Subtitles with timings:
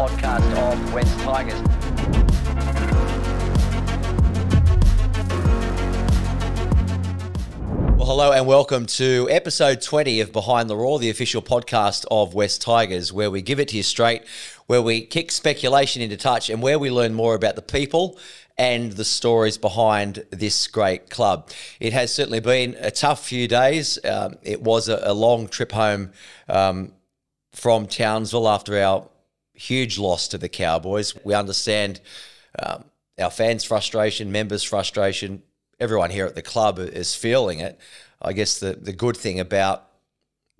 [0.00, 1.60] podcast of West Tigers.
[7.98, 12.32] Well, hello and welcome to episode 20 of Behind the Roar, the official podcast of
[12.32, 14.22] West Tigers, where we give it to you straight,
[14.68, 18.18] where we kick speculation into touch, and where we learn more about the people
[18.56, 21.50] and the stories behind this great club.
[21.78, 24.02] It has certainly been a tough few days.
[24.02, 26.12] Um, it was a, a, long trip home
[26.48, 26.92] um,
[27.52, 29.06] from Townsville after our
[29.60, 31.14] huge loss to the Cowboys.
[31.24, 32.00] We understand
[32.58, 32.84] um,
[33.20, 35.42] our fans' frustration, members' frustration,
[35.78, 37.78] everyone here at the club is feeling it.
[38.22, 39.86] I guess the, the good thing about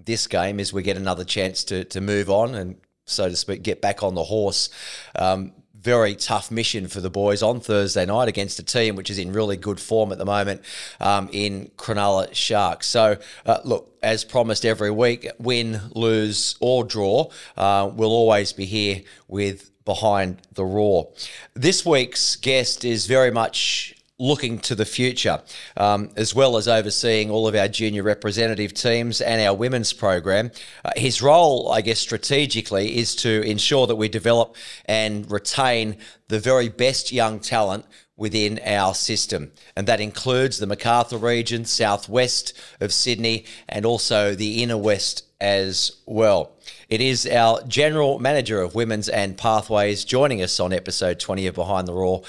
[0.04, 2.76] this game is we get another chance to, to move on and,
[3.06, 4.70] so to speak, get back on the horse.
[5.16, 9.18] Um, very tough mission for the boys on Thursday night against a team which is
[9.18, 10.62] in really good form at the moment
[11.00, 12.86] um, in Cronulla Sharks.
[12.86, 13.16] So,
[13.46, 19.02] uh, look, as promised every week, win, lose, or draw, uh, we'll always be here
[19.28, 21.08] with Behind the Roar.
[21.54, 25.42] This week's guest is very much looking to the future,
[25.76, 30.52] um, as well as overseeing all of our junior representative teams and our women's program.
[30.84, 35.96] Uh, his role, I guess, strategically is to ensure that we develop and retain
[36.28, 39.50] the very best young talent within our system.
[39.74, 45.92] And that includes the Macarthur region, southwest of Sydney, and also the inner west as
[46.04, 46.52] well.
[46.90, 51.54] It is our General Manager of Women's and Pathways joining us on episode 20 of
[51.54, 52.22] Behind the Roar,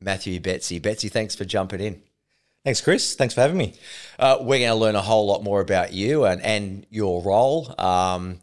[0.00, 0.78] Matthew Betsey.
[0.78, 2.02] Betsey, thanks for jumping in.
[2.64, 3.14] Thanks, Chris.
[3.14, 3.74] Thanks for having me.
[4.18, 7.74] Uh, we're going to learn a whole lot more about you and, and your role.
[7.78, 8.40] Um,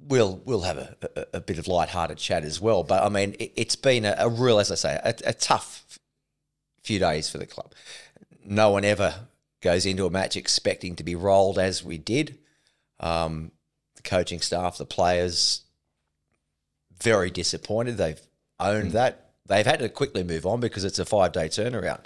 [0.00, 2.82] we'll we'll have a, a, a, bit of light-hearted chat as well.
[2.82, 5.98] But I mean, it, has been a, a, real, as I say, a, a, tough
[6.82, 7.72] few days for the club.
[8.44, 9.14] No one ever
[9.60, 12.38] goes into a match expecting to be rolled as we did.
[13.00, 13.52] Um,
[13.96, 15.62] the coaching staff, the players,
[17.02, 17.96] very disappointed.
[17.96, 18.20] They've
[18.58, 18.92] owned mm.
[18.92, 22.00] that they've had to quickly move on because it's a five day turnaround.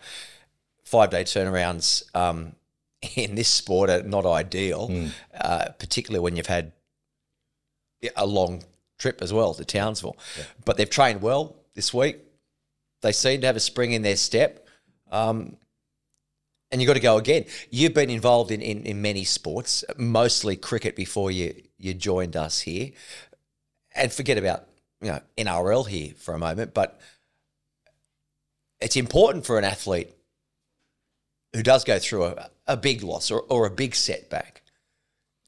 [0.84, 2.52] Five day turnarounds um,
[3.16, 5.10] in this sport are not ideal, mm.
[5.34, 6.72] uh, particularly when you've had
[8.16, 8.62] a long
[8.98, 10.16] trip as well to Townsville.
[10.38, 10.44] Yeah.
[10.64, 12.18] But they've trained well this week.
[13.02, 14.66] They seem to have a spring in their step.
[15.10, 15.56] Um,
[16.70, 17.46] and you've got to go again.
[17.70, 22.60] You've been involved in, in, in many sports, mostly cricket before you, you joined us
[22.60, 22.90] here.
[23.94, 24.66] And forget about
[25.00, 27.00] you know NRL here for a moment, but
[28.80, 30.10] it's important for an athlete
[31.54, 34.62] who does go through a, a big loss or, or a big setback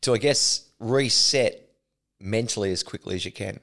[0.02, 1.68] to, I guess, reset
[2.20, 3.60] mentally as quickly as you can.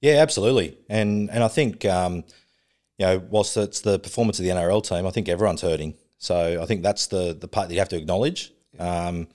[0.00, 0.76] Yeah, absolutely.
[0.88, 2.24] And and I think um,
[2.98, 5.94] you know, whilst it's the performance of the NRL team, I think everyone's hurting.
[6.18, 8.52] So I think that's the the part that you have to acknowledge.
[8.78, 9.28] Um,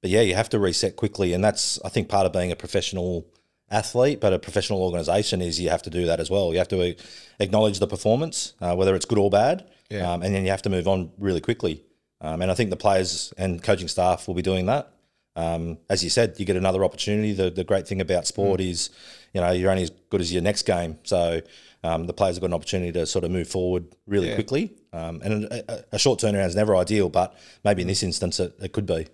[0.00, 2.56] but yeah, you have to reset quickly, and that's I think part of being a
[2.56, 3.26] professional
[3.70, 6.52] athlete, but a professional organisation is you have to do that as well.
[6.52, 6.96] You have to
[7.38, 10.12] acknowledge the performance, uh, whether it's good or bad, yeah.
[10.12, 11.84] um, and then you have to move on really quickly.
[12.20, 14.92] Um, and I think the players and coaching staff will be doing that.
[15.36, 17.32] Um, as you said, you get another opportunity.
[17.32, 18.68] The, the great thing about sport mm.
[18.68, 18.90] is,
[19.32, 20.98] you know, you're only as good as your next game.
[21.04, 21.40] So
[21.82, 24.34] um, the players have got an opportunity to sort of move forward really yeah.
[24.34, 24.74] quickly.
[24.92, 28.54] Um, and a, a, short turnaround is never ideal, but maybe in this instance it,
[28.60, 29.06] it could be.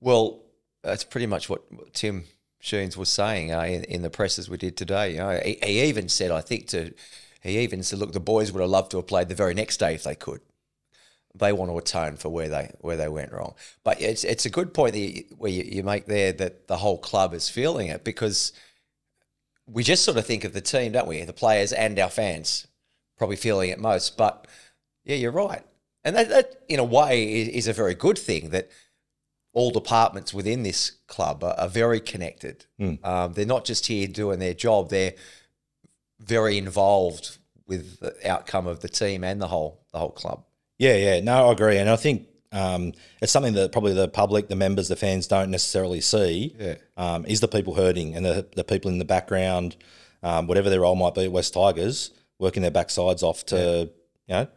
[0.00, 0.42] Well,
[0.82, 1.62] that's pretty much what
[1.94, 2.24] Tim
[2.62, 5.14] Sheens was saying uh, in, in, the presses we did today.
[5.14, 6.94] You know, he, he, even said, I think to,
[7.42, 9.78] he even said, look, the boys would have loved to have played the very next
[9.78, 10.40] day if they could.
[11.34, 13.54] They want to atone for where they where they went wrong.
[13.82, 16.76] But it's it's a good point that you, where you, you make there that the
[16.76, 18.52] whole club is feeling it because
[19.66, 21.24] we just sort of think of the team, don't we?
[21.24, 22.68] The players and our fans
[23.18, 24.16] probably feeling it most.
[24.16, 24.46] But
[25.04, 25.64] yeah, you're right,
[26.04, 28.70] and that, that in a way is, is a very good thing that
[29.52, 32.66] all departments within this club are, are very connected.
[32.80, 33.04] Mm.
[33.04, 35.14] Um, they're not just here doing their job; they're
[36.20, 40.44] very involved with the outcome of the team and the whole the whole club.
[40.78, 44.48] Yeah, yeah, no, I agree, and I think um, it's something that probably the public,
[44.48, 46.54] the members, the fans don't necessarily see.
[46.58, 46.74] Yeah.
[46.96, 49.76] Um, is the people hurting and the the people in the background,
[50.22, 53.90] um, whatever their role might be at West Tigers, working their backsides off to
[54.26, 54.40] yeah.
[54.40, 54.48] you know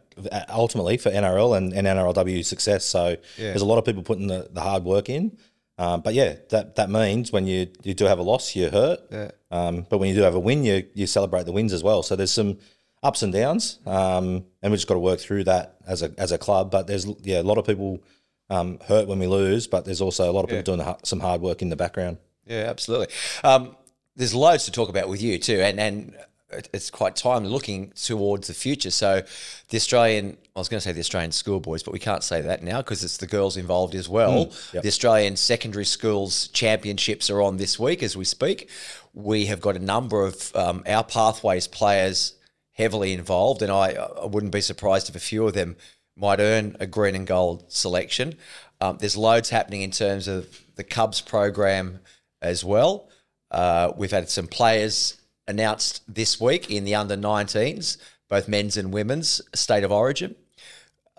[0.48, 2.84] ultimately for NRL and, and NRLW success.
[2.84, 3.16] So yeah.
[3.36, 5.36] there's a lot of people putting the, the hard work in.
[5.78, 9.00] Um, but yeah, that that means when you, you do have a loss, you're hurt.
[9.10, 9.30] Yeah.
[9.50, 12.02] Um, but when you do have a win, you you celebrate the wins as well.
[12.02, 12.58] So there's some
[13.02, 16.32] ups and downs, um, and we just got to work through that as a as
[16.32, 16.70] a club.
[16.70, 18.02] But there's yeah, a lot of people
[18.48, 20.84] um, hurt when we lose, but there's also a lot of people yeah.
[20.84, 22.16] doing some hard work in the background.
[22.46, 23.08] Yeah, absolutely.
[23.44, 23.76] Um,
[24.14, 26.16] there's loads to talk about with you too, and and
[26.50, 28.90] it's quite timely looking towards the future.
[28.90, 29.22] So,
[29.68, 32.62] the Australian, I was going to say the Australian schoolboys, but we can't say that
[32.62, 34.44] now because it's the girls involved as well.
[34.82, 38.70] The Australian secondary schools championships are on this week as we speak.
[39.12, 42.34] We have got a number of um, our pathways players
[42.72, 45.76] heavily involved, and I, I wouldn't be surprised if a few of them
[46.16, 48.34] might earn a green and gold selection.
[48.80, 52.00] Um, there's loads happening in terms of the Cubs program
[52.42, 53.08] as well.
[53.50, 57.98] Uh, we've had some players announced this week in the under 19s,
[58.28, 60.34] both men's and women's state of origin.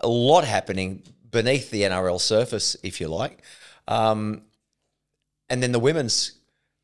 [0.00, 3.42] A lot happening beneath the NRL surface, if you like.
[3.86, 4.42] Um,
[5.48, 6.32] and then the women's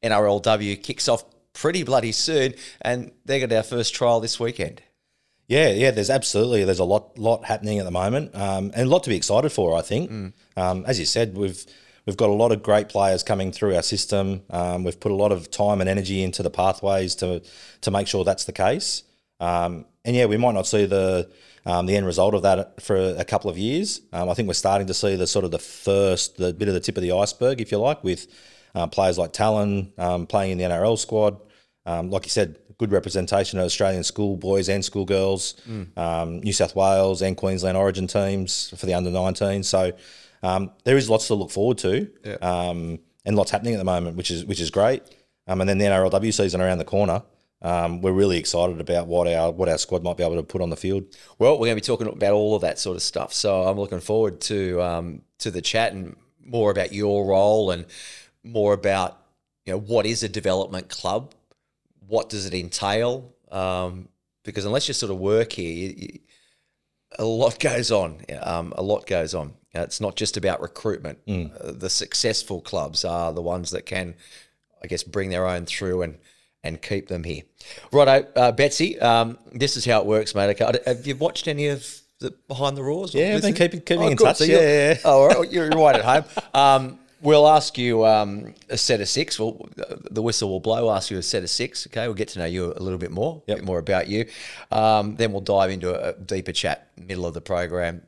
[0.02, 4.82] NRLW kicks off pretty bloody soon, and they got our first trial this weekend.
[5.46, 5.90] Yeah, yeah.
[5.90, 9.10] There's absolutely there's a lot lot happening at the moment, um, and a lot to
[9.10, 9.76] be excited for.
[9.76, 10.10] I think,
[10.56, 11.64] um, as you said, we've
[12.06, 14.42] we've got a lot of great players coming through our system.
[14.50, 17.42] Um, we've put a lot of time and energy into the pathways to
[17.80, 19.02] to make sure that's the case.
[19.40, 21.30] Um, and yeah, we might not see the
[21.66, 24.02] um, the end result of that for a couple of years.
[24.12, 26.74] Um, I think we're starting to see the sort of the first, the bit of
[26.74, 28.26] the tip of the iceberg, if you like, with
[28.74, 31.40] uh, players like Tallyn um, playing in the NRL squad.
[31.86, 35.54] Um, like you said, good representation of Australian school boys and school girls,
[35.96, 39.62] um, New South Wales and Queensland Origin teams for the under 19.
[39.62, 39.92] So
[40.44, 42.10] um, there is lots to look forward to,
[42.42, 45.02] um, and lots happening at the moment, which is which is great.
[45.46, 47.22] Um, and then the NRLW season around the corner.
[47.62, 50.60] Um, we're really excited about what our what our squad might be able to put
[50.60, 51.04] on the field.
[51.38, 53.32] Well, we're going to be talking about all of that sort of stuff.
[53.32, 56.14] So I'm looking forward to um, to the chat and
[56.44, 57.86] more about your role and
[58.42, 59.18] more about
[59.64, 61.34] you know what is a development club,
[62.06, 63.32] what does it entail?
[63.50, 64.10] Um,
[64.44, 66.18] because unless you sort of work here, you, you,
[67.18, 68.20] a lot goes on.
[68.42, 69.54] Um, a lot goes on.
[69.74, 71.18] Uh, It's not just about recruitment.
[71.28, 74.14] Uh, the successful clubs are the ones that can,
[74.82, 76.18] I guess, bring their own through and
[76.66, 77.42] and keep them here.
[77.92, 78.98] Righto, uh, Betsey.
[78.98, 80.58] Um, this is how it works, mate.
[80.58, 81.86] Okay, Have you watched any of
[82.20, 83.12] the behind the roars?
[83.12, 84.24] Yeah, I've been keeping- keeping in good.
[84.24, 84.38] touch.
[84.38, 84.98] So Yeah, yeah, yeah.
[85.04, 85.52] Oh, all right.
[85.52, 86.24] You're right at home.
[86.54, 89.38] Um, we'll ask you um, a set of six.
[89.38, 89.68] Well,
[90.10, 90.90] the whistle will blow.
[90.90, 91.86] Ask you a set of six.
[91.88, 93.42] Okay, we'll get to know you a little bit more.
[93.46, 93.56] A Yep.
[93.58, 94.24] bit more about you.
[94.70, 98.02] Um, then we'll dive into a deeper chat middle of the program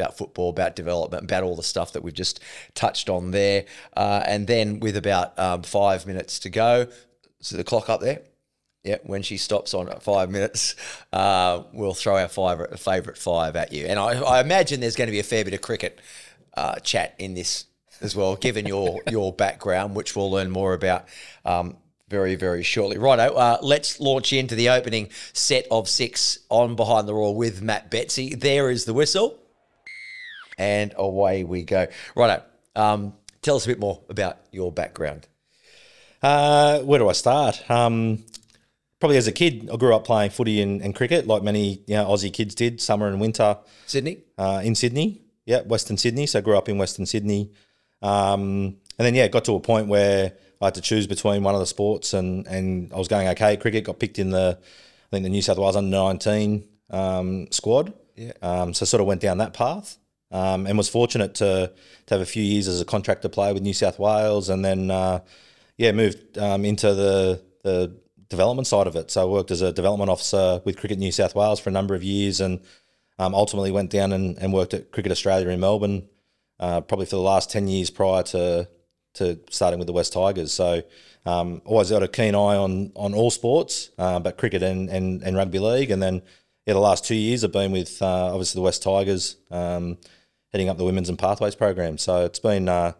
[0.00, 2.40] about football, about development, about all the stuff that we've just
[2.74, 3.64] touched on there.
[3.96, 6.86] Uh, and then with about um, five minutes to go,
[7.40, 8.22] so the clock up there.
[8.82, 10.74] Yeah, when she stops on at five minutes,
[11.12, 13.84] uh, we'll throw our five, favourite five at you.
[13.84, 16.00] And I, I imagine there's going to be a fair bit of cricket
[16.56, 17.66] uh, chat in this
[18.00, 21.04] as well, given your your background, which we'll learn more about
[21.44, 21.76] um,
[22.08, 22.96] very, very shortly.
[22.96, 27.60] Righto, uh, let's launch into the opening set of six on Behind the Roar with
[27.60, 28.34] Matt Betsey.
[28.34, 29.39] There is the whistle
[30.60, 31.86] and away we go.
[32.14, 32.42] Righto,
[32.76, 35.26] um, tell us a bit more about your background.
[36.22, 37.68] Uh, where do I start?
[37.70, 38.22] Um,
[39.00, 41.96] probably as a kid, I grew up playing footy and, and cricket, like many you
[41.96, 44.18] know, Aussie kids did, summer and winter Sydney?
[44.36, 45.22] uh, in Sydney.
[45.46, 46.26] Yeah, Western Sydney.
[46.26, 47.52] So I grew up in Western Sydney.
[48.02, 51.42] Um, and then, yeah, it got to a point where I had to choose between
[51.42, 53.56] one of the sports and, and I was going okay.
[53.56, 57.94] Cricket got picked in the, I think, the New South Wales under 19 um, squad.
[58.14, 58.32] Yeah.
[58.42, 59.96] Um, so sort of went down that path.
[60.32, 61.72] Um, and was fortunate to
[62.06, 64.90] to have a few years as a contractor player with New South Wales, and then
[64.90, 65.20] uh,
[65.76, 67.96] yeah, moved um, into the the
[68.28, 69.10] development side of it.
[69.10, 71.94] So I worked as a development officer with Cricket New South Wales for a number
[71.94, 72.60] of years, and
[73.18, 76.08] um, ultimately went down and, and worked at Cricket Australia in Melbourne,
[76.60, 78.68] uh, probably for the last ten years prior to
[79.14, 80.52] to starting with the West Tigers.
[80.52, 80.82] So
[81.26, 85.22] um, always got a keen eye on on all sports, uh, but cricket and, and
[85.22, 86.22] and rugby league, and then
[86.66, 89.36] yeah, the last two years I've been with uh, obviously the West Tigers.
[90.52, 91.96] Heading up the women's and pathways program.
[91.98, 92.92] So it's been, uh,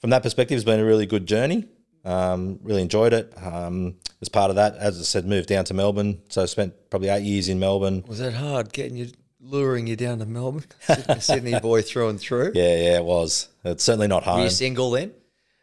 [0.00, 1.64] from that perspective, it's been a really good journey.
[2.04, 3.32] Um, really enjoyed it.
[3.42, 6.20] Um, as part of that, as I said, moved down to Melbourne.
[6.28, 8.04] So I spent probably eight years in Melbourne.
[8.06, 9.08] Was that hard getting you,
[9.40, 10.64] luring you down to Melbourne?
[10.80, 12.52] Sydney, Sydney boy through and through.
[12.54, 13.48] Yeah, yeah, it was.
[13.64, 14.38] It's certainly not hard.
[14.38, 15.12] Were you single then?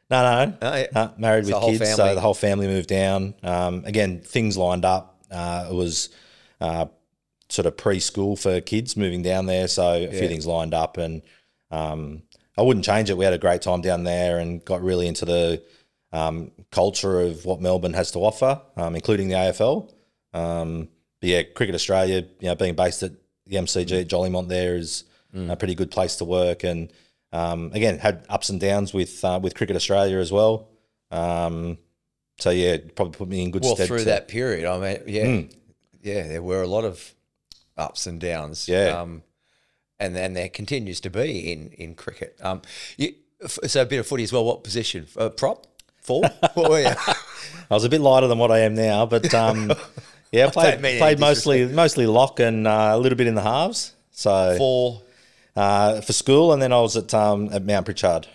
[0.10, 0.88] No, no, Oh, yeah.
[0.96, 1.78] Uh, married with kids.
[1.78, 3.36] family- So the whole family moved down.
[3.44, 5.22] Um, again, things lined up.
[5.30, 6.10] Uh, it was
[6.60, 6.86] uh,
[7.50, 9.68] sort of preschool for kids moving down there.
[9.68, 10.12] So a Yeah.
[10.12, 11.22] few things lined up, and
[11.72, 12.24] um,
[12.58, 13.18] I wouldn't change it.
[13.18, 15.64] We had a great time down there and got really into the
[16.12, 19.92] um, culture of what Melbourne has to offer, um, including the AFL.
[20.34, 20.90] Um,
[21.22, 23.12] but yeah, Cricket Australia, you know, being based at
[23.46, 25.04] the MCG at Jolimont there is
[25.34, 26.64] a pretty good place to work.
[26.64, 26.92] And
[27.32, 30.68] um, again, had ups and downs with uh, with Cricket Australia as well.
[31.12, 31.78] Um,
[32.40, 33.88] so yeah, probably put me in good Well, stead.
[33.88, 35.42] through to- that period, I mean, yeah,
[36.02, 37.14] yeah, there were a lot of
[37.80, 38.68] ups and downs.
[38.68, 39.00] Yeah.
[39.00, 39.24] Um,
[40.00, 42.38] and then there continues to be in, in cricket.
[42.42, 42.62] Um,
[42.98, 43.16] you,
[43.48, 44.46] so a bit of footy as well.
[44.46, 45.08] What position?
[45.18, 45.66] Uh, prop?
[46.02, 46.22] Four?
[46.54, 46.88] what were you?
[46.88, 49.72] I was a bit lighter than what I am now, but um,
[50.32, 53.94] Yeah, I played, played mostly mostly lock and uh, a little bit in the halves.
[54.12, 55.02] So For
[55.56, 58.28] uh, for school, and then I was at um, at Mount Pritchard,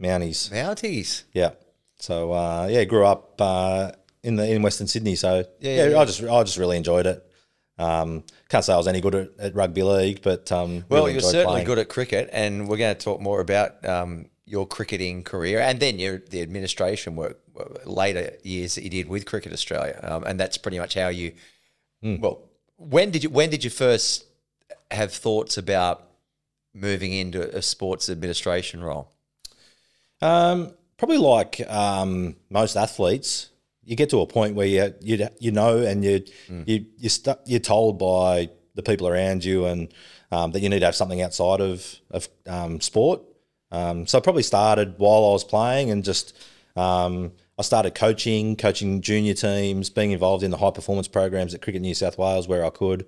[0.00, 0.50] Mounties.
[0.50, 1.24] Mounties.
[1.32, 1.50] Yeah.
[1.98, 3.92] So uh, yeah, grew up uh,
[4.22, 5.14] in the in Western Sydney.
[5.14, 7.26] So Yeah, yeah, yeah, I just I just really enjoyed it.
[7.82, 11.12] Um, can't say I was any good at, at rugby league, but um, Well, really
[11.12, 11.66] you're certainly playing.
[11.66, 15.80] good at cricket, and we're going to talk more about um, your cricketing career and
[15.80, 20.24] then your the administration work uh, later years that you did with Cricket Australia, um,
[20.24, 21.32] and that's pretty much how you.
[22.02, 22.16] Hmm.
[22.20, 22.40] Well,
[22.76, 24.24] when did you when did you first
[24.90, 26.08] have thoughts about
[26.74, 29.10] moving into a sports administration role?
[30.20, 33.50] Um, probably like um, most athletes,
[33.84, 36.24] you get to a point where you you, you know, and you
[36.66, 39.92] you you stu- you're told by the people around you, and
[40.30, 43.22] um, that you need to have something outside of of um, sport.
[43.70, 46.36] Um, so I probably started while I was playing, and just
[46.76, 51.62] um, I started coaching, coaching junior teams, being involved in the high performance programs at
[51.62, 53.06] Cricket New South Wales where I could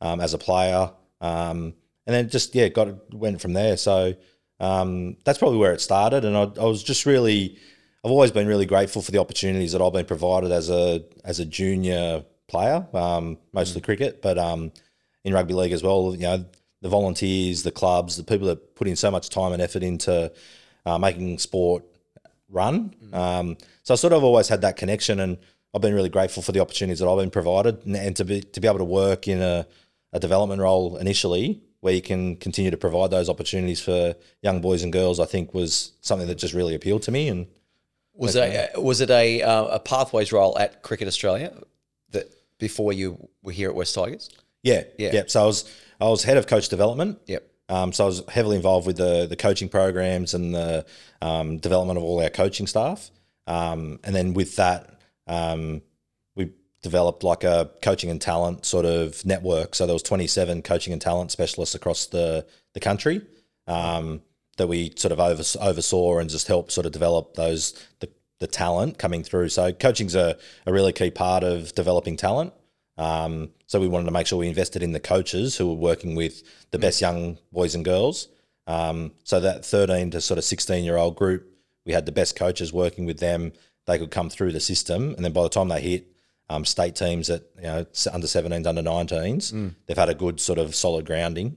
[0.00, 0.90] um, as a player,
[1.20, 1.74] um,
[2.06, 3.76] and then just yeah, got went from there.
[3.76, 4.14] So
[4.60, 7.58] um, that's probably where it started, and I, I was just really,
[8.04, 11.40] I've always been really grateful for the opportunities that I've been provided as a as
[11.40, 14.72] a junior player, um, mostly cricket, but um,
[15.24, 16.14] in rugby league as well.
[16.14, 16.44] You know,
[16.82, 20.32] the volunteers, the clubs, the people that put in so much time and effort into
[20.84, 21.84] uh, making sport
[22.48, 22.94] run.
[23.12, 25.38] Um, so I sort of always had that connection, and
[25.74, 28.40] I've been really grateful for the opportunities that I've been provided, and, and to be
[28.40, 29.66] to be able to work in a,
[30.12, 34.82] a development role initially, where you can continue to provide those opportunities for young boys
[34.84, 35.18] and girls.
[35.18, 37.48] I think was something that just really appealed to me, and
[38.16, 41.52] Was it a, was it a uh, a pathways role at Cricket Australia
[42.10, 44.30] that before you were here at West Tigers?
[44.62, 45.10] yeah, Yeah.
[45.12, 45.22] yeah.
[45.26, 45.70] So I was
[46.00, 47.18] I was head of coach development.
[47.26, 47.50] Yep.
[47.68, 50.86] Um, so I was heavily involved with the the coaching programs and the
[51.20, 53.10] um, development of all our coaching staff.
[53.46, 55.82] Um, and then with that, um,
[56.34, 59.74] we developed like a coaching and talent sort of network.
[59.74, 63.22] So there was 27 coaching and talent specialists across the the country
[63.66, 64.22] um,
[64.56, 68.08] that we sort of over, oversaw and just helped sort of develop those the,
[68.40, 69.48] the talent coming through.
[69.48, 70.36] So coaching's a,
[70.66, 72.52] a really key part of developing talent.
[72.98, 76.14] Um, so we wanted to make sure we invested in the coaches who were working
[76.14, 78.28] with the best young boys and girls.
[78.66, 81.46] Um, so that 13 to sort of 16 year old group,
[81.84, 83.52] we had the best coaches working with them.
[83.86, 86.08] They could come through the system, and then by the time they hit
[86.50, 89.52] um, state teams at you know under 17s, under 19s,
[89.86, 91.56] they've had a good sort of solid grounding.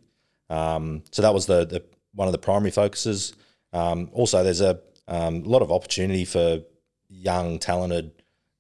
[0.49, 3.33] Um, so that was the, the one of the primary focuses.
[3.73, 6.61] Um, also, there's a um, lot of opportunity for
[7.09, 8.11] young, talented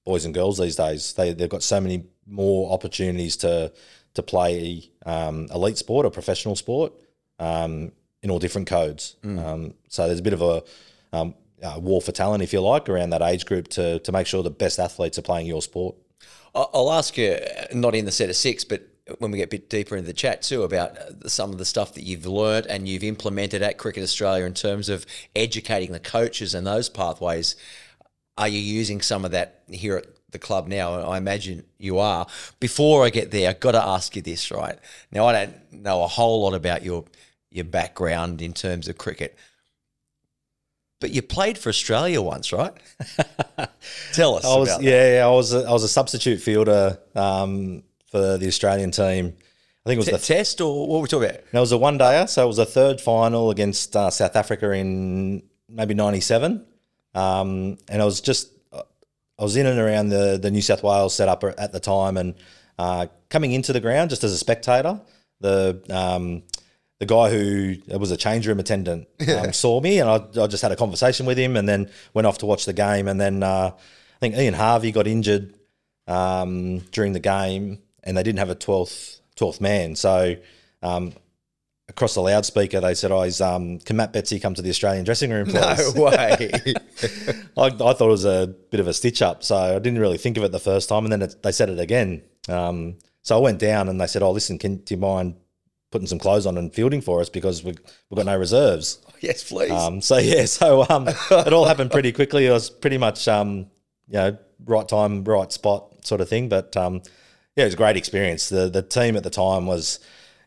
[0.05, 1.13] boys and girls these days.
[1.13, 3.71] They they've got so many more opportunities to
[4.15, 6.93] to play um, elite sport or professional sport
[7.37, 7.91] um,
[8.23, 9.15] in all different codes.
[9.39, 10.63] Um, so there's a bit of a
[11.13, 14.27] um, uh, war for talent, if you like, around that age group to to make
[14.27, 15.95] sure the best athletes are playing your sport.
[16.55, 17.37] I'll ask you,
[17.73, 18.81] not in the set of six, but
[19.19, 21.65] when we get a bit deeper into the chat too, about uh, some of the
[21.65, 25.99] stuff that you've learned and you've implemented at Cricket Australia in terms of educating the
[25.99, 27.55] coaches and those pathways.
[28.37, 31.01] Are you using some of that here at the club now?
[31.01, 32.27] I imagine you are.
[32.59, 34.77] Before I get there, I've got to ask you this, right?
[35.11, 37.05] Now, I don't know a whole lot about your
[37.51, 39.35] your background in terms of cricket,
[40.99, 42.73] but you played for Australia once, right?
[44.13, 47.83] Tell us I was yeah, yeah, I was a, I was a substitute fielder um,
[48.09, 49.33] for the Australian team.
[49.85, 51.39] I think it was T- the test or what were we talking about?
[51.39, 54.35] And it was a one dayer, so it was a third final against uh, South
[54.35, 56.65] Africa in maybe '97,
[57.15, 61.15] um, and I was just I was in and around the the New South Wales
[61.15, 62.35] setup at the time, and
[62.77, 64.99] uh, coming into the ground just as a spectator,
[65.39, 66.43] the um,
[66.99, 70.61] the guy who was a change room attendant um, saw me, and I, I just
[70.61, 73.41] had a conversation with him, and then went off to watch the game, and then
[73.41, 75.53] uh, I think Ian Harvey got injured
[76.05, 80.35] um, during the game, and they didn't have a twelfth twelfth man, so.
[80.81, 81.13] Um,
[81.89, 85.05] Across the loudspeaker, they said, "Oh, is, um, can Matt Betsey come to the Australian
[85.05, 86.51] dressing room, please?" No way.
[87.57, 90.19] I, I thought it was a bit of a stitch up, so I didn't really
[90.19, 92.21] think of it the first time, and then it, they said it again.
[92.47, 95.33] Um, so I went down, and they said, "Oh, listen, can do you mind
[95.89, 97.71] putting some clothes on and fielding for us because we
[98.09, 99.71] we've got no reserves." yes, please.
[99.71, 102.45] Um, so yeah, so um, it all happened pretty quickly.
[102.45, 103.65] It was pretty much um,
[104.07, 106.49] you know right time, right spot sort of thing.
[106.49, 107.01] But um,
[107.59, 108.47] yeah, it was a great experience.
[108.49, 109.99] The the team at the time was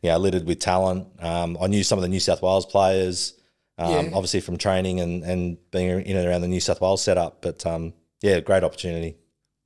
[0.03, 1.07] you know littered with talent.
[1.21, 3.35] Um, I knew some of the New South Wales players,
[3.79, 4.11] um, Yeah.
[4.15, 7.43] obviously from training and and being in and around the New South Wales setup.
[7.43, 7.93] But um,
[8.23, 9.17] yeah, great opportunity.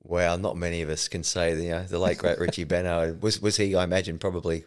[0.03, 3.21] wow, not many of us can say the, you know, the late great Richie Benaud
[3.23, 3.75] was was he?
[3.77, 4.65] I imagine probably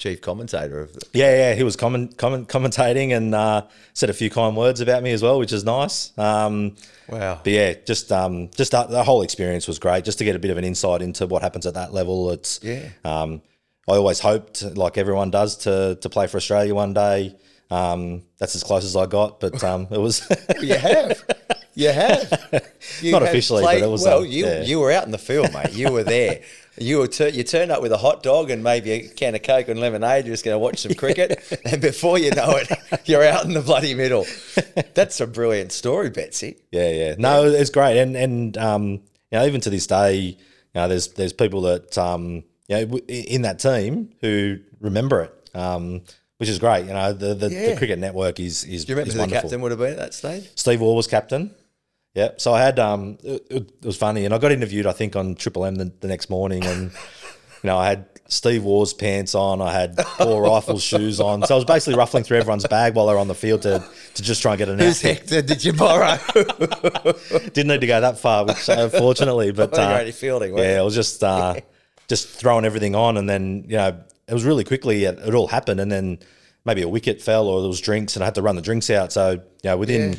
[0.00, 1.06] chief commentator of the.
[1.12, 5.02] Yeah, yeah, he was comment, comment, commentating and uh, said a few kind words about
[5.04, 6.16] me as well, which is nice.
[6.18, 6.74] Um,
[7.08, 7.40] Wow.
[7.42, 10.04] But yeah, just um, just that, the whole experience was great.
[10.04, 12.30] Just to get a bit of an insight into what happens at that level.
[12.30, 12.88] It's Yeah.
[13.04, 13.42] Um,
[13.88, 17.36] I always hoped, like everyone does, to to play for Australia one day.
[17.70, 20.22] Um, that's as close as I got, but um, it was
[20.60, 21.20] You have.
[21.74, 22.48] You have.
[23.02, 24.62] You Not have officially, but it was, Well, um, you yeah.
[24.62, 25.72] you were out in the field, mate.
[25.72, 26.40] You were there.
[26.78, 29.68] You were you turned up with a hot dog and maybe a can of coke
[29.68, 30.24] and lemonade.
[30.24, 32.70] You're just going to watch some cricket, and before you know it,
[33.04, 34.24] you're out in the bloody middle.
[34.94, 36.56] That's a brilliant story, Betsey.
[36.70, 37.14] Yeah, yeah.
[37.18, 39.00] No, it's great, and and um, you
[39.32, 40.36] know, even to this day, you
[40.74, 46.00] know, there's there's people that um, you know, in that team who remember it, um,
[46.38, 46.86] which is great.
[46.86, 47.70] You know, the the, Yeah.
[47.70, 49.40] the cricket network is is, Do you remember is who the wonderful.
[49.42, 50.48] captain would have been at that stage?
[50.54, 51.54] Steve Waugh was captain.
[52.14, 55.14] Yeah, so I had um, it, it was funny, and I got interviewed, I think,
[55.14, 56.90] on Triple M the, the next morning, and
[57.62, 61.54] you know, I had Steve Waugh's pants on, I had Paul Reiffel's shoes on, so
[61.54, 64.42] I was basically ruffling through everyone's bag while they're on the field to to just
[64.42, 65.00] try and get an Whose.
[65.00, 66.18] Hector did you borrow?
[66.34, 70.80] Didn't need to go that far, which uh, fortunately, but uh, great fielding, yeah, it?
[70.80, 71.54] it was just uh,
[72.08, 75.46] just throwing everything on, and then you know it was really quickly it, it all
[75.46, 76.18] happened, and then
[76.64, 78.90] maybe a wicket fell or there was drinks, and I had to run the drinks
[78.90, 79.12] out.
[79.12, 80.18] So you know within Yeah.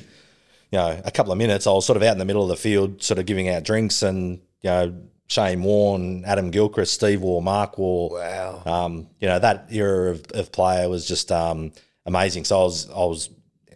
[0.72, 2.50] You know a couple of minutes, I was sort of out in the middle of
[2.50, 4.96] the field, sort of giving out drinks, and you know
[5.28, 8.10] Shane Warne, Adam Gilchrist, Steve Waugh, Mark Waugh.
[8.14, 8.64] Wow.
[8.66, 11.72] Um, you know that era of, of player was just um,
[12.06, 12.46] amazing.
[12.46, 13.30] So I was I was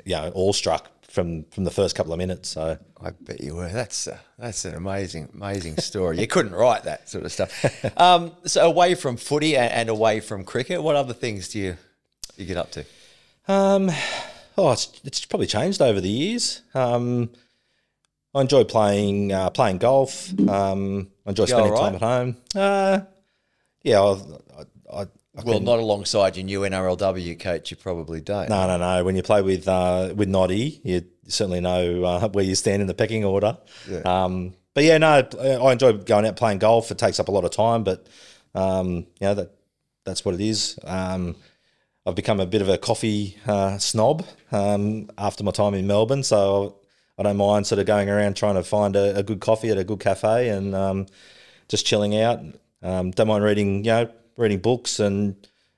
[0.06, 2.50] you know awestruck from from the first couple of minutes.
[2.50, 2.78] So.
[3.02, 3.70] I bet you were.
[3.70, 6.20] That's uh, that's an amazing, amazing story.
[6.20, 7.52] You couldn't write that sort of stuff.
[7.98, 11.78] Um, so away from footy and, and away from cricket, what other things do you
[12.36, 12.86] you get up to?
[13.48, 13.92] Um,
[14.58, 16.62] oh, it's, it's probably changed over the years.
[16.74, 17.30] Um,
[18.34, 20.30] I enjoy playing uh, playing golf.
[20.50, 22.38] Um, I enjoy spending all time at home.
[22.54, 23.00] Uh,
[23.84, 24.12] yeah, I,
[24.94, 25.08] I, I,
[25.46, 27.72] Well, not alongside your new NRLW coach.
[27.72, 28.50] You probably don't.
[28.50, 29.04] no, no, no.
[29.06, 32.88] When you play with uh, with Noddy, you certainly know uh, where you stand in
[32.88, 33.58] the pecking order.
[34.04, 36.92] Um, but yeah, no, I enjoy going out playing golf.
[36.92, 38.06] It takes up a lot of time, but
[38.54, 39.52] um, you know that
[40.04, 40.78] that's what it is.
[40.84, 41.38] Um,
[42.08, 46.22] I've become a bit of a coffee uh, snob um, after my time in Melbourne,
[46.22, 46.78] so
[47.18, 49.80] I don't mind sort of going around trying to find a, a good coffee at
[49.80, 51.08] a good cafe and um,
[51.68, 52.42] just chilling out.
[52.84, 55.36] Um, don't mind reading, you know, reading books, and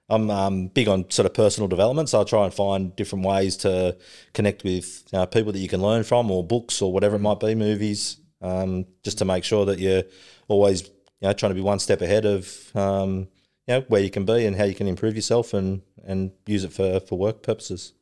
[0.09, 2.09] I'm um, big on sort of personal development.
[2.09, 3.95] So I try and find different ways to
[4.33, 7.39] connect with uh, people that you can learn from, or books, or whatever it might
[7.39, 10.03] be, movies, um, just to make sure that you're
[10.49, 10.89] always,
[11.21, 13.29] you know, trying to be one step ahead of, um,
[13.67, 16.63] you know, where you can be and how you can improve yourself and and use
[16.63, 17.93] it for for work purposes.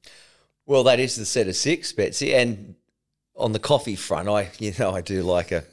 [0.66, 2.34] Well, that is the set of six, Betsey.
[2.34, 2.76] And
[3.36, 5.64] on the coffee front, I you know I do like a,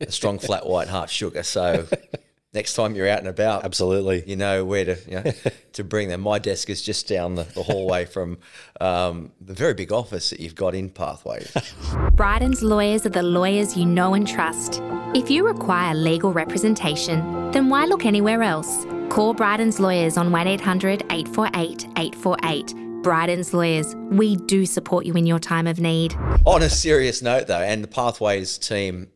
[0.00, 1.42] a strong flat white half sugar.
[1.42, 1.86] So
[2.52, 4.24] next time you're out and about, Absolutely.
[4.26, 5.32] you know where to you know,
[5.74, 6.22] to bring them.
[6.22, 8.38] My desk is just down the, the hallway from
[8.80, 11.52] um, the very big office that you've got in Pathways.
[12.12, 14.80] Bryden's lawyers are the lawyers you know and trust.
[15.14, 18.86] If you require legal representation, then why look anywhere else?
[19.16, 23.02] Call Bryden's lawyers on 1 800 848 848.
[23.02, 26.14] Bryden's lawyers, we do support you in your time of need.
[26.44, 29.08] On a serious note, though, and the Pathways team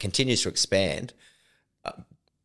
[0.00, 1.12] continues to expand
[1.84, 1.92] uh,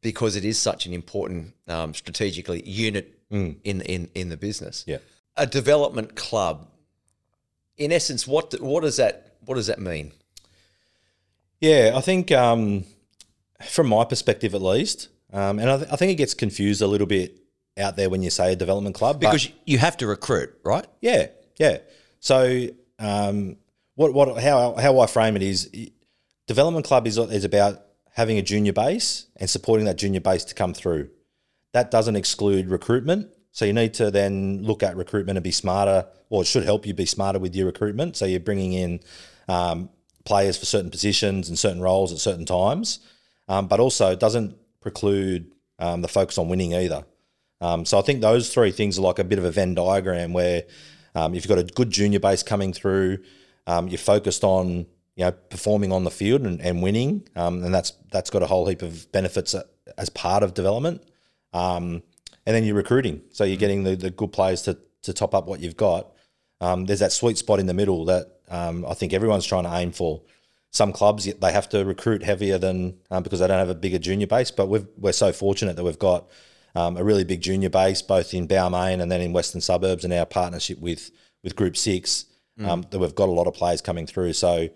[0.01, 4.83] because it is such an important um, strategically unit in, in in the business.
[4.85, 4.99] Yeah.
[5.35, 6.67] A development club.
[7.75, 10.11] In essence, what what does that what does that mean?
[11.59, 12.83] Yeah, I think um,
[13.67, 16.87] from my perspective at least, um, and I, th- I think it gets confused a
[16.87, 17.37] little bit
[17.77, 19.17] out there when you say a development club.
[19.21, 20.85] but- Because you have to recruit, right?
[21.01, 21.77] Yeah, yeah.
[22.19, 22.67] So,
[22.99, 23.57] um,
[23.95, 25.69] what what how how I frame it is,
[26.47, 27.81] development club is is about
[28.13, 31.09] having a junior base and supporting that junior base to come through.
[31.73, 33.29] That doesn't exclude recruitment.
[33.51, 36.85] So you need to then look at recruitment and be smarter, or it should help
[36.85, 38.15] you be smarter with your recruitment.
[38.15, 38.99] So you're bringing in
[39.47, 39.89] um,
[40.25, 42.99] players for certain positions and certain roles at certain times,
[43.47, 47.05] um, but also it doesn't preclude um, the focus on winning either.
[47.61, 50.33] Um, so I think those three things are like a bit of a Venn diagram
[50.33, 50.63] where
[51.15, 53.19] um, if you've got a good junior base coming through,
[53.67, 57.73] um, you're focused on you know performing on the field and, and winning, um, and
[57.73, 59.55] that's that's got a whole heap of benefits
[59.97, 61.03] as part of development.
[61.53, 62.03] Um,
[62.45, 65.45] and then you're recruiting, so you're getting the, the good players to to top up
[65.45, 66.11] what you've got.
[66.61, 69.73] Um, there's that sweet spot in the middle that um, I think everyone's trying to
[69.73, 70.21] aim for.
[70.71, 73.99] Some clubs they have to recruit heavier than um, because they don't have a bigger
[73.99, 76.29] junior base, but we've, we're so fortunate that we've got
[76.75, 80.13] um, a really big junior base both in Balmain and then in Western Suburbs, and
[80.13, 81.11] our partnership with
[81.43, 82.25] with Group Six
[82.59, 84.33] um, that we've got a lot of players coming through.
[84.33, 84.69] So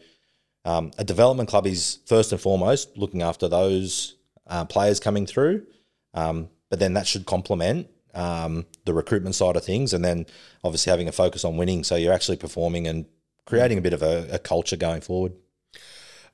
[0.66, 4.16] um, a development club is first and foremost looking after those
[4.48, 5.66] uh, players coming through,
[6.14, 10.26] um, but then that should complement um, the recruitment side of things, and then
[10.64, 11.84] obviously having a focus on winning.
[11.84, 13.06] So you're actually performing and
[13.46, 15.34] creating a bit of a, a culture going forward.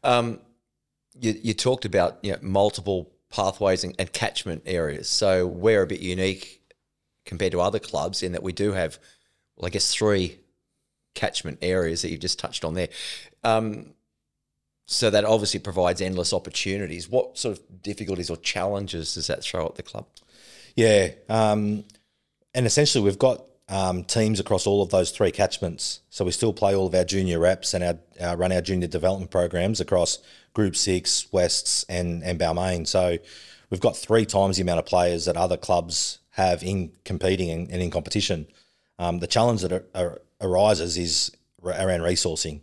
[0.04, 0.40] Um,
[1.20, 5.10] you, you talked about you know, multiple pathways and, and catchment areas.
[5.10, 6.62] So we're a bit unique
[7.26, 8.98] compared to other clubs in that we do have,
[9.56, 10.40] well, I guess three
[11.16, 12.90] catchment areas that you've just touched on there.
[13.44, 13.94] Um,
[14.88, 17.08] so that obviously provides endless opportunities.
[17.08, 20.08] What sort of difficulties or challenges does that throw at the club?
[20.76, 21.84] Yeah, um,
[22.56, 26.02] and essentially we've got um, teams across all of those three catchments.
[26.10, 28.88] So we still play all of our junior reps and our, our run our junior
[28.88, 30.20] development programs across
[30.54, 32.88] Group Six, Wests, and and Balmain.
[32.88, 33.18] So
[33.70, 37.70] we've got three times the amount of players that other clubs have in competing and,
[37.70, 38.48] and in competition.
[38.98, 41.32] Um, the challenge that ar- arises is
[41.64, 42.62] around resourcing.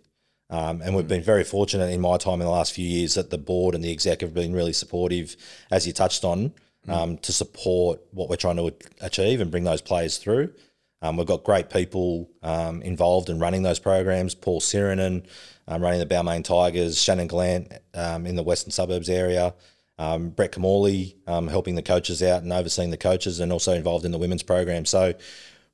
[0.49, 3.31] Um, and we've been very fortunate in my time in the last few years that
[3.31, 5.37] the board and the exec have been really supportive,
[5.71, 6.53] as you touched on,
[6.89, 10.53] um, to support what we're trying to achieve and bring those players through.
[11.03, 14.35] Um, we've got great people um, involved in running those programs.
[14.35, 15.27] Paul Sirinen
[15.69, 19.55] um, running the Balmain Tigers, Shannon Gallant um, in the Western Suburbs area,
[19.99, 24.05] um, Brett Kimmorley um, helping the coaches out and overseeing the coaches, and also involved
[24.05, 24.85] in the women's program.
[24.85, 25.13] So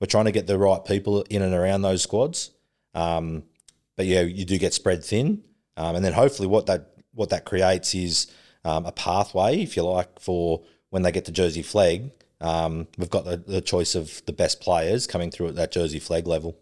[0.00, 2.50] we're trying to get the right people in and around those squads.
[2.92, 5.44] But yeah, you do get spread thin,
[5.76, 8.26] and then hopefully what that what that creates is
[8.64, 12.10] a pathway, if you like, for when they get to Jersey Flegg.
[12.42, 16.00] Um, we've got the, the choice of the best players coming through at that Jersey
[16.00, 16.56] Flegg level.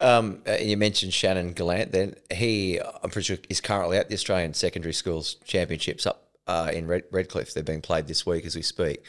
[0.00, 1.92] Um, uh, you mentioned Shannon Gallant.
[1.92, 6.70] Then he, I'm pretty sure, is currently at the Australian Secondary Schools Championships up uh,
[6.72, 7.54] in Red, Redcliffe.
[7.54, 9.04] They're being played this week as we speak.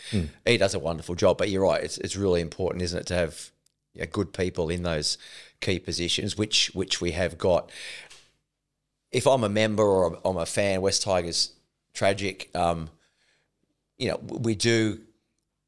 [0.45, 1.37] He does a wonderful job.
[1.37, 3.51] But you're right; it's it's really important, isn't it, to have
[3.93, 5.17] yeah, good people in those
[5.61, 7.71] key positions, which which we have got.
[9.11, 11.53] If I'm a member or I'm a fan, West Tigers
[11.93, 12.49] tragic.
[12.53, 12.89] Um,
[13.97, 14.99] you know, we do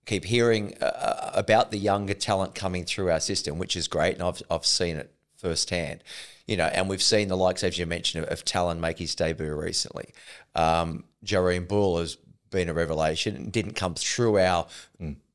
[0.05, 4.23] keep hearing uh, about the younger talent coming through our system, which is great, and
[4.23, 6.03] I've I've seen it firsthand.
[6.47, 9.15] You know, and we've seen the likes, as you mentioned, of, of Tallyn make his
[9.15, 10.13] debut recently.
[10.53, 12.17] Um, Jahream Bula has
[12.51, 14.67] been a revelation and didn't come through our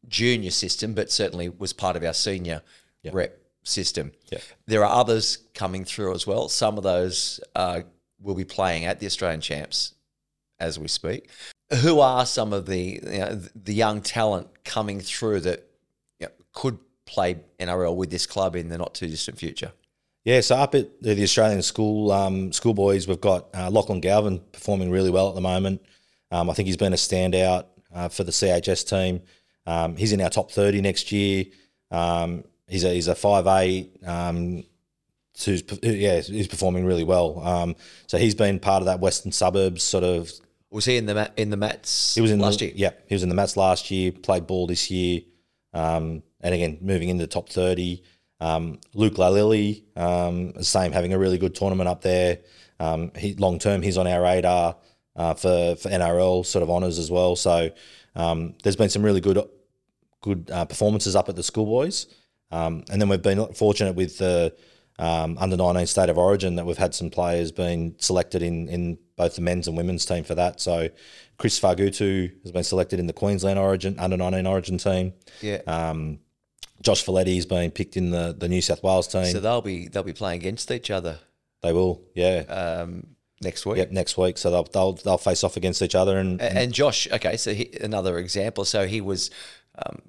[0.09, 2.62] junior system, but certainly was part of our senior
[3.12, 4.12] rep system.
[4.30, 4.38] Yeah.
[4.66, 6.48] There are others coming through as well.
[6.48, 7.83] Some of those uh,
[8.20, 9.94] will be playing at the Australian Champs
[10.59, 11.28] as we speak.
[11.83, 15.68] Who are some of the you know, the young talent coming through that
[16.18, 19.72] you know, could play NRL with this club in the not too distant future?
[20.24, 24.90] Yeah, so up at the Australian school um, schoolboys, we've got uh, Lachlan Galvin performing
[24.90, 25.80] really well at the moment.
[26.30, 29.22] Um, I think he's been a standout uh, for the CHS team.
[29.66, 31.46] Um, he's in our top thirty next year.
[31.90, 33.96] Um, he's a he's a five eight.
[34.06, 34.64] Um,
[35.44, 37.40] who's yeah, he's performing really well.
[37.40, 40.30] Um, so he's been part of that Western Suburbs sort of
[40.70, 42.74] Was he in the in the Matts he was in last the, year?
[42.76, 44.12] Yeah, he was in the Matts last year.
[44.12, 45.22] Played ball this year,
[45.74, 48.04] um, and again moving into the top thirty.
[48.40, 52.38] Um, Luke Lalili, um, same, having a really good tournament up there.
[52.78, 54.76] Um, he long term, he's on our radar
[55.16, 57.37] uh, for for NRL sort of honours as well.
[57.37, 57.70] So
[58.14, 59.42] um, there's been some really good
[60.22, 62.06] good uh, performances up at the schoolboys,
[62.50, 64.54] um, and then we've been fortunate with the
[64.98, 68.98] um, under 19 state of origin that we've had some players being selected in in
[69.20, 70.61] both the men's and women's team for that.
[70.61, 70.88] So
[71.37, 75.12] Chris Fagutu has been selected in the Queensland Origin under 19 Origin team.
[75.42, 75.59] Yeah.
[75.66, 76.20] Um,
[76.83, 79.26] Josh Feledy has been picked in the, the New South Wales team.
[79.26, 81.18] so they'll be they'll be playing against each other
[81.62, 82.38] they will, yeah.
[82.48, 83.06] um,
[83.42, 83.76] next week.
[83.76, 84.38] yep, next week.
[84.38, 87.52] So they'll, they'll they'll face off against each other, and, A- And Josh, okay, so
[87.52, 88.64] he, another example.
[88.64, 89.30] So he was
[89.85, 90.00] um,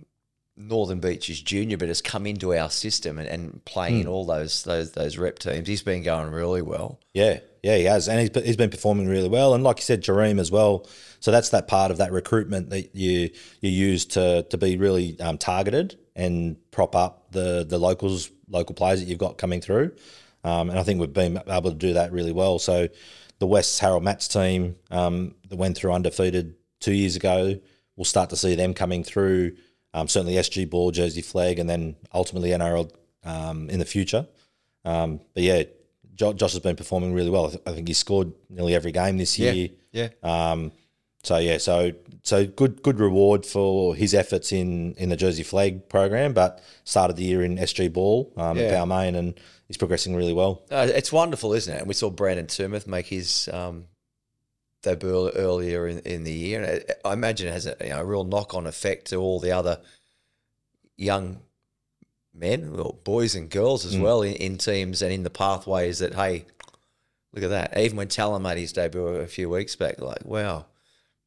[0.55, 4.01] Northern Beaches junior, but has come into our system and, and playing Hmm.
[4.01, 5.67] in all those those those rep teams.
[5.67, 7.01] He's been going really well.
[7.13, 9.53] Yeah, yeah, he has, and he's he's been performing really well.
[9.53, 10.87] And like you said, Jahream as well.
[11.19, 13.29] So that's that part of that recruitment that you
[13.61, 18.75] you use to to be really um, targeted and prop up the the locals local
[18.75, 19.91] players that you've got coming through.
[20.43, 22.57] Um, and I think we've been able to do that really well.
[22.57, 22.87] So
[23.39, 27.59] the West's Harold Matts team um, that went through undefeated two years ago,
[27.95, 29.55] we'll start to see them coming through.
[29.93, 32.91] Um, certainly SG Ball, Jersey Flegg, and then ultimately NRL
[33.23, 34.27] um, in the future.
[34.83, 35.63] Um, but yeah,
[36.33, 37.53] Josh has been performing really well.
[37.65, 39.53] I, think he scored nearly every game this year.
[39.91, 40.09] yeah.
[40.51, 40.71] Um,
[41.23, 41.91] so yeah, so
[42.23, 47.15] so good good reward for his efforts in in the Jersey Flegg program, but started
[47.15, 50.63] the year in SG Ball um, at Balmain, and he's progressing really well.
[50.71, 51.79] Uh, it's wonderful, isn't it?
[51.79, 53.85] And we saw Brandon Tumeth make his um,
[54.81, 56.63] debut earlier in, in the year.
[56.63, 59.17] And I- I imagine it has a, you know, a real knock on effect to
[59.17, 59.79] all the other
[60.97, 61.41] young
[62.33, 66.13] men, well, boys and girls as well, in, in teams and in the pathways that,
[66.15, 66.45] hey,
[67.33, 67.77] look at that.
[67.77, 70.65] Even when Tallyn made his debut a few weeks back, like, wow,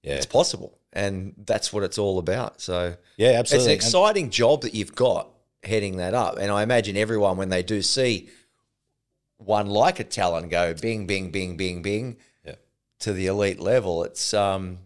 [0.02, 0.14] Yeah.
[0.14, 2.60] it's possible, and that's what it's all about.
[2.60, 5.28] So Yeah, absolutely it's an exciting job that you've got
[5.62, 8.28] heading that up, and I imagine everyone when they do see
[9.38, 12.54] one like a Tallyn go bing, bing, bing, bing, bing Yeah.
[13.00, 14.78] to the elite level, it's um,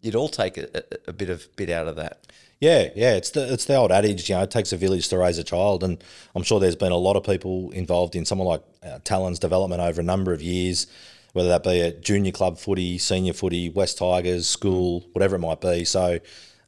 [0.00, 2.26] you'd all take a, a bit of bit out of that.
[2.60, 5.18] Yeah, yeah, it's the it's the old adage, you know, it takes a village to
[5.18, 6.02] raise a child, and
[6.34, 9.80] I'm sure there's been a lot of people involved in someone like uh, Tallyn's development
[9.80, 10.86] over a number of years,
[11.32, 15.62] whether that be at junior club footy, senior footy, West Tigers, school, whatever it might
[15.62, 15.86] be.
[15.86, 16.18] So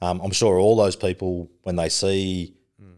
[0.00, 2.54] um, I'm sure all those people, when they see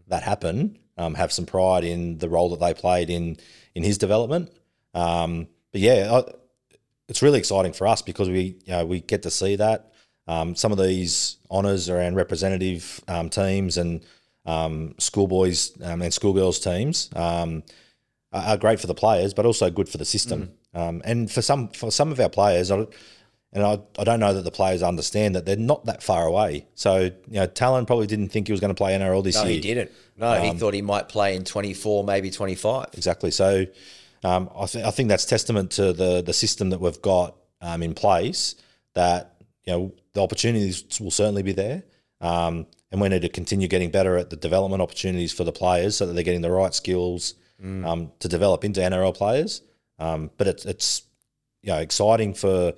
[0.07, 3.35] that happen, um, have some pride in the role that they played in
[3.73, 4.51] in his development.
[4.93, 6.31] Um, but yeah, I,
[7.09, 9.91] it's really exciting for us because we you know we get to see that.
[10.27, 14.01] Um, some of these honours around representative um, teams and
[14.45, 17.63] um, schoolboys um, and schoolgirls teams um,
[18.33, 20.51] are, are great for the players, but also good for the system.
[20.73, 22.85] Um, and for some for some of our players, I,
[23.53, 26.65] and I, I don't know that the players understand that they're not that far away.
[26.75, 29.43] So you know, Tallyn probably didn't think he was going to play NRL this No,
[29.43, 29.49] year.
[29.51, 29.91] No, he didn't.
[30.17, 32.87] No, he Um, thought he might play in 24, maybe 25.
[32.93, 33.31] Exactly.
[33.31, 33.65] So
[34.23, 37.83] um, I, th- I think that's testament to the the system that we've got um,
[37.83, 38.55] in place.
[38.95, 39.34] That
[39.65, 41.83] you know the opportunities will certainly be there,
[42.21, 45.97] um, and we need to continue getting better at the development opportunities for the players,
[45.97, 49.61] so that they're getting the right skills um, to develop into NRL players.
[49.99, 51.03] Um, but it's it's
[51.61, 52.73] you know exciting for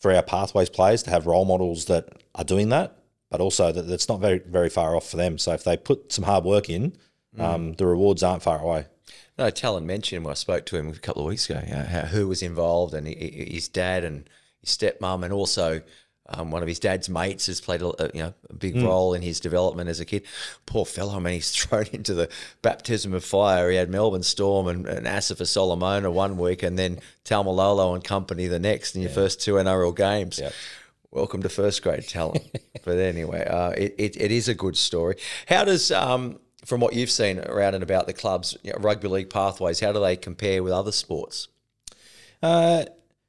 [0.00, 2.98] for our pathways players to have role models that are doing that,
[3.30, 5.38] but also that it's not very very far off for them.
[5.38, 6.96] So if they put some hard work in,
[7.38, 8.86] um, the rewards aren't far away.
[9.38, 11.84] No, Tallyn mentioned when I spoke to him a couple of weeks ago you know,
[11.84, 14.28] how, who was involved and his dad and
[14.60, 15.80] his stepmom, and also
[16.32, 19.22] um, one of his dad's mates has played a, you know a big role in
[19.22, 20.24] his development as a kid.
[20.66, 22.28] Poor fellow, I mean, he's thrown into the
[22.62, 23.70] baptism of fire.
[23.70, 28.58] He had Melbourne Storm and, and Asofa-Solomona one week, and then Taumalolo and company the
[28.58, 30.38] next in your first two NRL games.
[30.38, 30.52] Yep.
[31.10, 32.42] Welcome to first grade talent.
[32.84, 35.16] but anyway, uh, it, it, it is a good story.
[35.46, 39.08] How does, um, from what you've seen around and about the clubs, you know, rugby
[39.08, 41.48] league pathways, how do they compare with other sports?
[42.42, 42.86] Uh,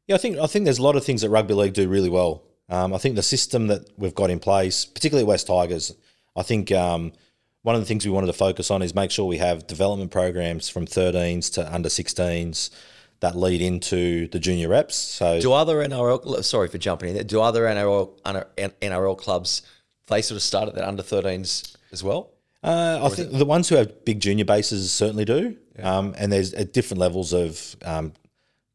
[0.08, 2.10] yeah, I think I think there's a lot of things that rugby league do really
[2.10, 2.44] well.
[2.74, 5.94] Um, I think the system that we've got in place, particularly West Tigers,
[6.36, 7.14] I think um,
[7.62, 10.10] one of the things we wanted to focus on is make sure we have development
[10.10, 12.72] programs from 13s to under 16s
[13.20, 14.96] that lead into the junior reps.
[14.96, 18.20] So Do other NRL, sorry for jumping in there, do other NRL,
[18.58, 19.62] NRL clubs,
[20.08, 22.32] they sort of start at that under 13s as well?
[22.64, 26.54] Uh, I think the ones who have big junior bases certainly do, um, and there's
[26.56, 28.14] at different levels of um,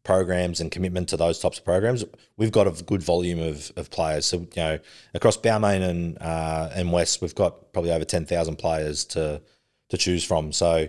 [0.09, 2.03] programs and commitment to those types of programs.
[2.39, 4.79] We've got a good volume of, of players, so you know
[5.13, 9.43] across Balmain and uh, and West, we've got probably over ten thousand players to
[9.91, 10.51] to choose from.
[10.53, 10.89] So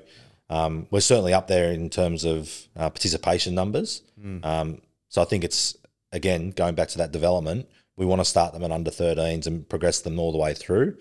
[0.49, 4.03] um, we're certainly up there in terms of uh, participation numbers.
[4.45, 5.75] Um, so I think it's
[6.13, 7.67] again going back to that development.
[7.97, 10.95] We want to start them at under 13s and progress them all the way through.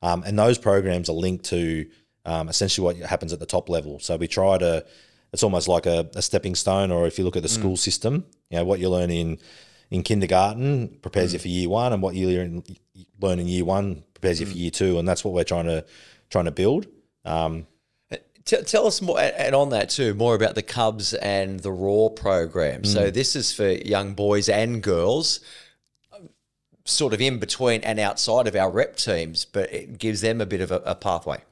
[0.00, 1.86] Um, and those programs are linked to
[2.24, 3.98] um, essentially what happens at the top level.
[3.98, 4.86] So we try to,
[5.32, 7.78] it's almost like a, a stepping stone, or if you look at the school mm.
[7.78, 9.38] system, you know, what you learn in,
[9.90, 11.42] in kindergarten prepares you mm.
[11.42, 12.62] for year one, and what you learn,
[13.20, 14.60] learn in year one prepares you for mm.
[14.60, 14.98] year two.
[14.98, 15.84] And that's what we're trying to,
[16.30, 16.86] trying to build.
[17.24, 17.66] Um,
[18.10, 21.72] uh, T- tell us more, and on that too, more about the Cubs and the
[21.72, 22.84] Roar program.
[22.84, 25.40] So this is for young boys and girls,
[26.86, 30.46] sort of in between and outside of our rep teams, but it gives them a
[30.46, 31.42] bit of a, a pathway.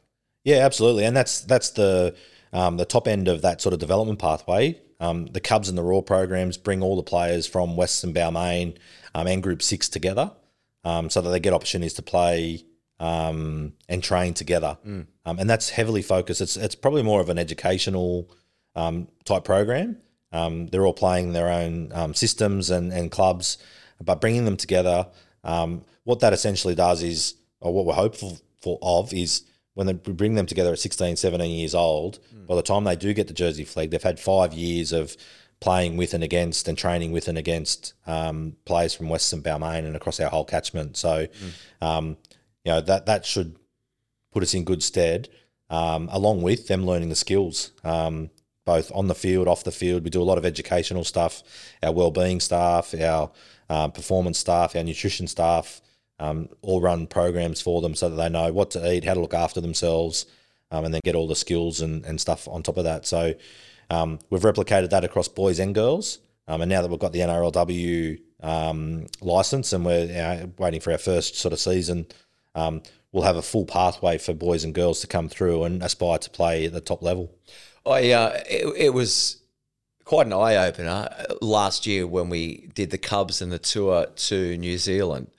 [0.45, 2.15] Yeah, absolutely, and that's that's the
[2.57, 4.81] um, the top end of that sort of development pathway.
[4.99, 8.79] Um, the Cubs and the Roar programs bring all the players from Western Balmain
[9.15, 10.33] um, and Group Six together,
[10.83, 12.65] um, so that they get opportunities to play
[12.99, 14.79] um, and train together,
[15.27, 16.41] um, and that's heavily focused.
[16.41, 18.31] It's it's probably more of an educational
[18.75, 19.99] um, type program.
[20.33, 23.59] Um, they're all playing their own um, systems and, and clubs,
[24.03, 25.09] but bringing them together.
[25.45, 29.45] Um, what that essentially does is, or what we're hopeful for of, is
[29.77, 32.97] when they we bring them together at 16, 17 years old, by the time they
[32.97, 35.15] do get the Jersey Flegg, they've had five years of
[35.61, 39.95] playing with and against and training with and against um, players from Western Balmain and
[39.95, 40.97] across our whole catchment.
[40.97, 41.27] So,
[41.83, 42.17] um,
[42.65, 43.57] you know, that, that should
[44.33, 45.29] put us in good stead,
[45.69, 48.31] um, along with them learning the skills, um,
[48.65, 50.05] both on the field, off the field.
[50.05, 51.43] We do a lot of educational stuff,
[51.83, 53.31] our wellbeing staff, our
[53.69, 55.83] um, performance staff, our nutrition staff,
[56.19, 59.21] um, all run programs for them so that they know what to eat, how to
[59.21, 60.27] look after themselves,
[60.71, 63.07] um, and then get all the skills and, and stuff on top of that.
[63.07, 63.35] So
[63.91, 66.19] um, we've replicated that across boys and girls.
[66.49, 70.99] Um, and now that we've got the NRLW um, license and we're waiting for our
[70.99, 72.07] first sort of season,
[72.55, 76.19] um, we'll have a full pathway for boys and girls to come through and aspire
[76.19, 77.33] to play at the top level.
[77.85, 79.39] I uh, it, it was
[80.05, 81.09] quite an eye opener
[81.41, 85.31] last year when we did the Cubs and the tour to New Zealand.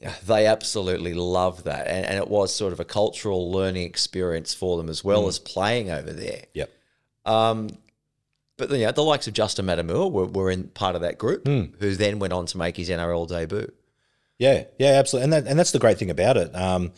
[0.00, 4.54] Yeah, they absolutely love that, and, and it was sort of a cultural learning experience
[4.54, 6.44] for them as well as playing over there.
[6.54, 6.70] Yep.
[7.24, 11.46] But you know, the likes of Justin Matamua were, were in part of that group,
[11.46, 13.70] who then went on to make his NRL debut.
[14.38, 16.54] Yeah, yeah, absolutely, and that, and that's the great thing about it.
[16.54, 16.92] Um,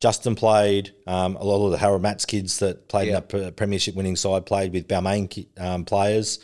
[0.00, 0.92] Justin played.
[1.06, 3.08] Um, a lot of the Harold Matts kids that played Yeah.
[3.08, 6.38] in that pre- premiership winning side played with Balmain um, players,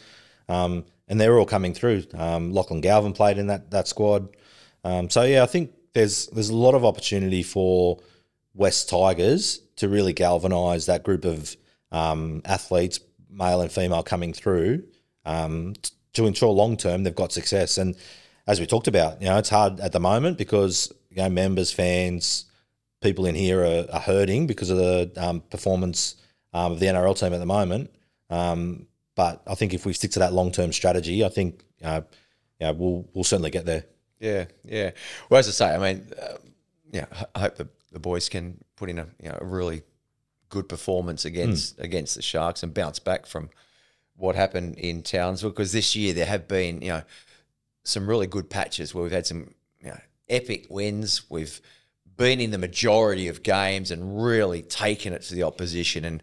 [0.49, 2.05] um, and they're all coming through.
[2.15, 4.29] Um, Lachlan Galvin played in that that squad.
[4.85, 7.99] Um, so yeah, I think there's there's a lot of opportunity for
[8.55, 11.57] West Tigers to really galvanise that group of
[11.91, 13.01] um, athletes,
[13.31, 14.85] male and female, coming through
[15.25, 17.79] um, t- to ensure long term they've got success.
[17.79, 17.97] And
[18.47, 21.73] as we talked about, you know, it's hard at the moment because you know members,
[21.73, 22.47] fans,
[23.01, 26.17] people in here are, are hurting because of the um, performance
[26.53, 27.91] um, of the NRL team at the moment.
[28.31, 31.65] Um, but I think if we stick to that long term strategy, I think
[32.63, 33.85] know, we'll we'll certainly get there.
[34.23, 34.93] Yeah, yeah.
[35.29, 36.37] Well, as I say, I mean, uh,
[36.93, 39.83] yeah, I hope the, the boys can put in a you know a really
[40.49, 43.51] good performance against against the Sharks and bounce back from
[44.17, 47.03] what happened in Townsville because this year there have been you know
[47.83, 51.29] some really good patches where we've had some you know epic wins.
[51.29, 51.61] We've
[52.17, 56.23] been in the majority of games and really taken it to the opposition and.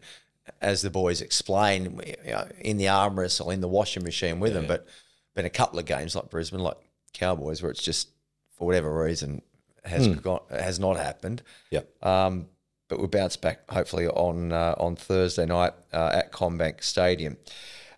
[0.62, 4.54] As the boys explained, you know, in the arm wrestle, in the washing machine with
[4.56, 4.88] them, but
[5.36, 6.76] been a couple of games like Brisbane, like
[7.14, 8.10] Cowboys, where it's just
[8.58, 9.42] for whatever reason
[9.86, 11.42] has got has not happened.
[11.72, 12.06] Yep.
[12.06, 12.48] Um,
[12.88, 17.38] but we'll bounce back hopefully on uh, on Thursday night uh, at CommBank Stadium.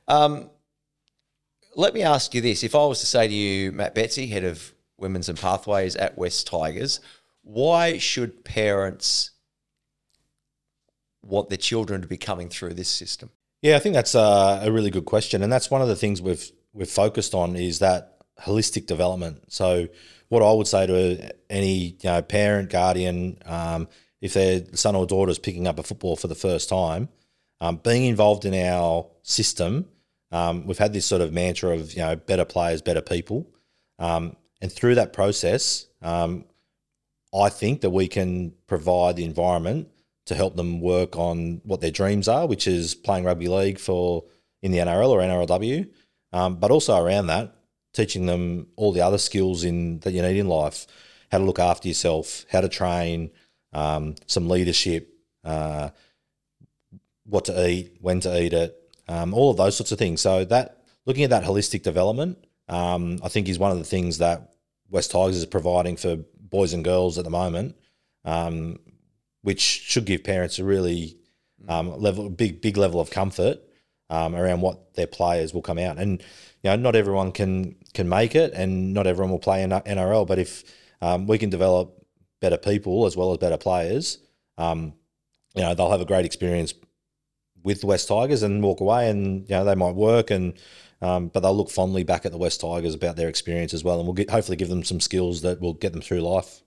[0.07, 0.49] Um,
[1.75, 4.43] let me ask you this: If I was to say to you, Matt Betsey, head
[4.43, 6.99] of Women's and Pathways at West Tigers,
[7.41, 9.31] why should parents
[11.23, 13.29] want their children to be coming through this system?
[13.61, 16.21] Yeah, I think that's a, a really good question, and that's one of the things
[16.21, 19.51] we've we've focused on is that holistic development.
[19.51, 19.87] So,
[20.29, 23.87] what I would say to any you know, parent, guardian, um,
[24.21, 27.09] if their son or daughter is picking up a football for the first time,
[27.59, 29.87] um, being involved in our system,
[30.31, 33.47] um, we've had this sort of mantra of you know better players, better people,
[33.99, 36.45] um, and through that process, um,
[37.33, 39.89] I think that we can provide the environment
[40.25, 44.23] to help them work on what their dreams are, which is playing rugby league for
[44.61, 45.89] in the NRL or NRLW,
[46.33, 47.55] um, but also around that,
[47.93, 50.87] teaching them all the other skills in that you need in life,
[51.31, 53.31] how to look after yourself, how to train,
[53.73, 55.89] um, some leadership, uh,
[57.25, 58.77] what to eat, when to eat it,
[59.07, 60.21] um, all of those sorts of things.
[60.21, 64.19] So that looking at that holistic development, um, I think is one of the things
[64.19, 64.53] that
[64.89, 67.75] West Tigers is providing for boys and girls at the moment,
[68.25, 68.79] um,
[69.41, 71.17] which should give parents a really
[71.67, 73.59] um, level, big, big level of comfort
[74.09, 75.97] um, around what their players will come out.
[75.97, 76.21] And
[76.63, 80.27] you know, not everyone can can make it, and not everyone will play in NRL.
[80.27, 80.63] But if
[81.01, 82.05] um, we can develop
[82.39, 84.19] better people as well as better players,
[84.57, 84.93] um,
[85.55, 86.73] you know, they'll have a great experience
[87.63, 90.53] with the West Tigers and walk away, and you know, they might work and.
[91.03, 93.97] Um, but they'll look fondly back at the West Tigers about their experience as well,
[93.97, 96.61] and we'll get, hopefully give them some skills that will get them through life.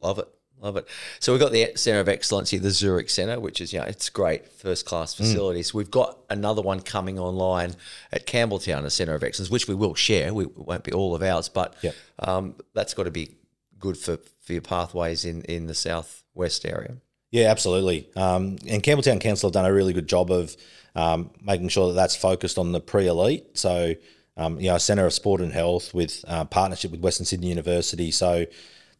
[0.00, 0.35] Love it.
[0.66, 0.88] Love it.
[1.20, 3.84] So we've got the Centre of Excellence here, the Zurich Centre, which is, you know,
[3.84, 5.72] it's great, first class facilities.
[5.72, 7.76] We've got another one coming online
[8.10, 10.34] at Campbelltown, a Centre of Excellence, which we will share.
[10.34, 11.94] We won't be all of ours, but Yep.
[12.18, 13.36] um, that's got to be
[13.78, 16.96] good for, for your pathways in, in the southwest area.
[17.30, 18.08] Yeah, absolutely.
[18.16, 20.56] Um, and Campbelltown Council have done a really good job of
[20.96, 23.56] um, making sure that that's focused on the pre-elite.
[23.56, 23.94] So,
[24.36, 27.50] um, you know, a Centre of Sport and Health with uh, partnership with Western Sydney
[27.50, 28.10] University.
[28.10, 28.46] So,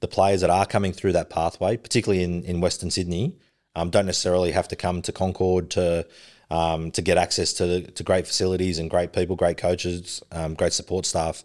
[0.01, 3.37] the players that are coming through that pathway, particularly in, in Western Sydney,
[3.75, 6.07] um, don't necessarily have to come to Concord to
[6.51, 10.73] um, to get access to to great facilities and great people, great coaches, um, great
[10.73, 11.43] support staff.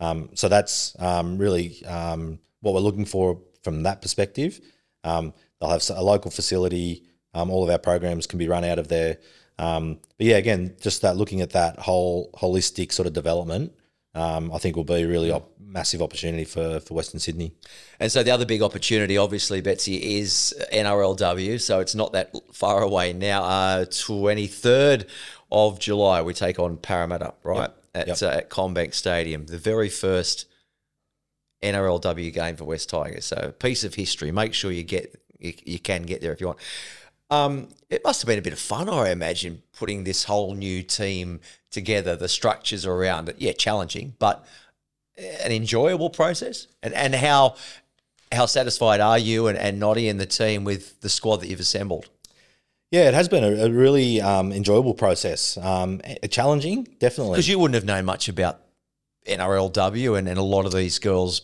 [0.00, 4.60] Um, so that's um, really um, what we're looking for from that perspective.
[5.04, 7.04] They'll have a local facility.
[7.34, 9.18] All of our programs can be run out of there.
[9.56, 13.74] But yeah, again, just that looking at that whole holistic sort of development,
[14.14, 17.52] um, I think will be a really op- massive opportunity for, for Western Sydney.
[18.00, 21.60] And so the other big opportunity, obviously, Betsey, is NRLW.
[21.60, 23.44] So it's not that far away now.
[23.44, 25.06] Uh, 23rd
[25.52, 27.70] of July, we take on Parramatta, right?
[27.94, 28.22] At, Yep.
[28.22, 29.46] Uh, at CommBank Stadium.
[29.46, 30.46] The very first
[31.62, 33.26] NRLW game for West Tigers.
[33.26, 34.30] So a piece of history.
[34.32, 36.58] Make sure you get you, you can get there if you want.
[37.30, 40.82] Um, it must have been a bit of fun, I imagine, putting this whole new
[40.82, 42.16] team together.
[42.16, 44.44] The structures around it, yeah, challenging, but
[45.16, 46.66] an enjoyable process.
[46.82, 47.56] And and how
[48.32, 51.60] how satisfied are you and, and Noddy and the team with the squad that you've
[51.60, 52.08] assembled?
[52.90, 55.56] Yeah, it has been a, a really um, enjoyable process.
[55.56, 57.34] Um, a- challenging, definitely.
[57.34, 58.60] Because you wouldn't have known much about
[59.26, 61.42] NRLW and, and a lot of these girls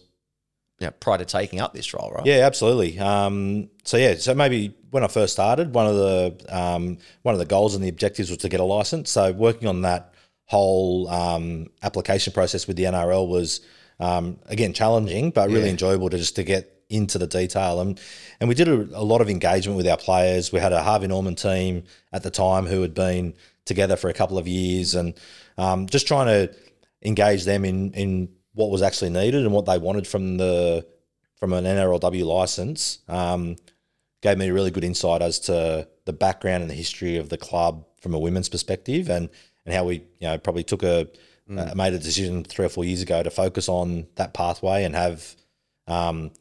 [0.78, 2.26] you know, prior to taking up this role, right?
[2.26, 2.98] Yeah, absolutely.
[2.98, 7.38] Um, so yeah, so maybe when I first started, one of the um, one of
[7.38, 9.10] the goals and the objectives was to get a license.
[9.10, 10.12] So working on that
[10.44, 13.60] whole um, application process with the NRL was
[13.98, 15.70] um, again challenging, but really Yeah.
[15.70, 17.98] enjoyable to just to get into the detail and
[18.38, 20.52] and we did a, a lot of engagement with our players.
[20.52, 24.12] We had a Harvey Norman team at the time who had been together for a
[24.12, 25.14] couple of years and
[25.58, 26.54] um, just trying to
[27.02, 30.86] engage them in in what was actually needed and what they wanted from the
[31.36, 32.98] from an NRLW license.
[33.08, 33.56] Um,
[34.22, 37.36] gave me a really good insight as to the background and the history of the
[37.36, 39.28] club from a women's perspective and
[39.64, 41.06] and how we you know probably took a
[41.48, 44.96] uh, made a decision three or four years ago to focus on that pathway and
[44.96, 45.36] have
[45.86, 46.32] um,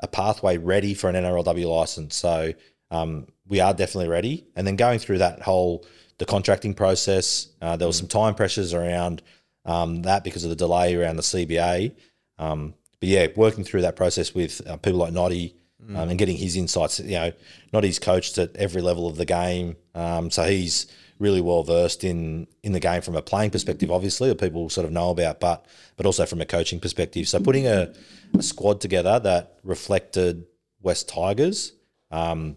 [0.00, 2.16] a pathway ready for an NRLW license.
[2.16, 2.54] So
[2.90, 4.46] um, we are definitely ready.
[4.56, 5.84] And then going through that whole
[6.18, 9.20] the contracting process, uh, there was some time pressures around
[9.66, 11.94] um, that because of the delay around the CBA.
[12.38, 15.54] Um, but yeah, working through that process with uh, people like Noddy
[15.90, 16.98] um, and getting his insights.
[17.00, 17.32] You know,
[17.72, 20.86] Noddy's coached at every level of the game, um, so he's
[21.18, 24.86] really well versed in in the game from a playing perspective, obviously, that people sort
[24.86, 27.28] of know about, but but also from a coaching perspective.
[27.28, 27.92] So putting a,
[28.36, 30.46] a squad together that reflected
[30.82, 31.72] West Tigers
[32.10, 32.56] um,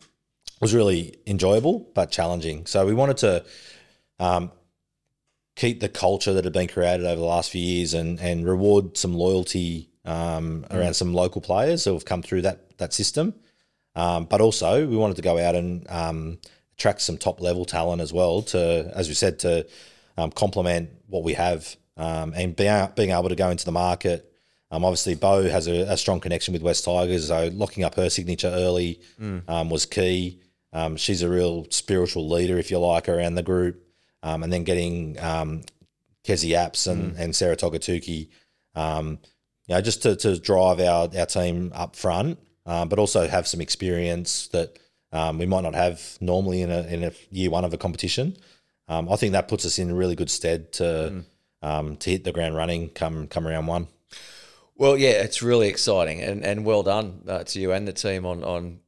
[0.62, 2.66] was really enjoyable but challenging.
[2.66, 3.46] So we wanted to
[4.20, 4.52] um,
[5.60, 8.98] keep the culture that had been created over the last few years and and reward
[8.98, 13.34] some loyalty um, around some local players who have come through that that system.
[13.96, 16.38] Um, but also, we wanted to go out and um,
[16.78, 19.68] attract some top level talent as well to, as we said, to
[20.18, 24.32] um, complement what we have um, and being, being able to go into the market.
[24.72, 28.10] Um, obviously, Bo has a, a strong connection with West Tigers, so locking up her
[28.10, 29.02] signature early
[29.50, 30.40] um, was key.
[30.72, 33.84] Um, she's a real spiritual leader, if you like, around the group.
[34.22, 35.62] Um, and then getting um,
[36.26, 38.30] Kezie Apps and, and Sarah Togatuki,
[38.76, 39.20] um,
[39.68, 43.48] you know, just to, to drive our, our team up front, um, but also have
[43.48, 44.78] some experience that
[45.12, 48.36] um, we might not have normally in a, in a year one of a competition.
[48.88, 51.24] Um, I think that puts us in really good stead to
[51.62, 53.88] um, to hit the ground running come come around one.
[54.76, 58.26] Well, yeah, it's really exciting, and, and well done uh, to you and the team
[58.26, 58.80] on on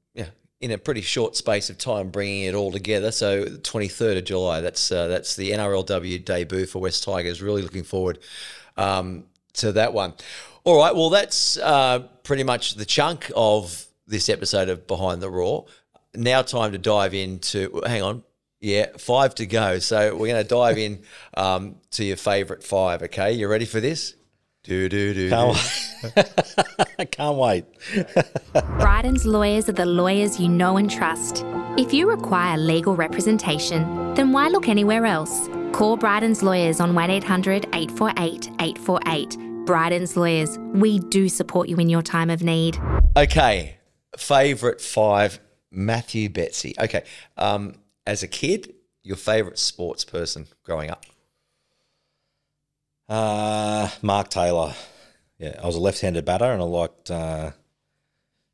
[0.62, 3.12] in a pretty short space of time bringing it all together.
[3.12, 7.41] So, twenty third of July, that's uh, that's the NRLW debut for West Tigers.
[7.41, 8.20] Really looking forward
[8.78, 10.14] um, to that one.
[10.64, 15.30] All right, well, that's uh, pretty much the chunk of this episode of Behind the
[15.30, 15.66] Roar.
[16.14, 17.82] Now, time to dive into.
[17.86, 18.24] Hang on.
[18.59, 19.80] Yeah, five to go.
[19.80, 21.01] So we're going to dive in
[21.36, 23.01] um, to your favourite five.
[23.01, 24.14] Okay, you ready for this?
[24.64, 25.30] Do do do.
[25.30, 25.57] Can't
[26.16, 27.12] wait.
[27.12, 27.66] Can't wait.
[28.53, 31.43] Bryden's lawyers are the lawyers you know and trust.
[31.80, 35.49] If you require legal representation, then why look anywhere else?
[35.74, 39.38] Call Bryden's lawyers on 1 800 848 848.
[39.66, 42.78] Bryden's lawyers, we do support you in your time of need.
[43.18, 43.78] Okay,
[44.18, 45.39] favorite five.
[45.72, 46.76] Matthew Betsey.
[46.78, 47.03] Okay,
[47.38, 51.05] um, as a kid, your favorite sports person growing up.
[53.12, 54.74] Uh, Mark Taylor.
[55.38, 57.51] Yeah, I was a left-handed batter, and I liked uh,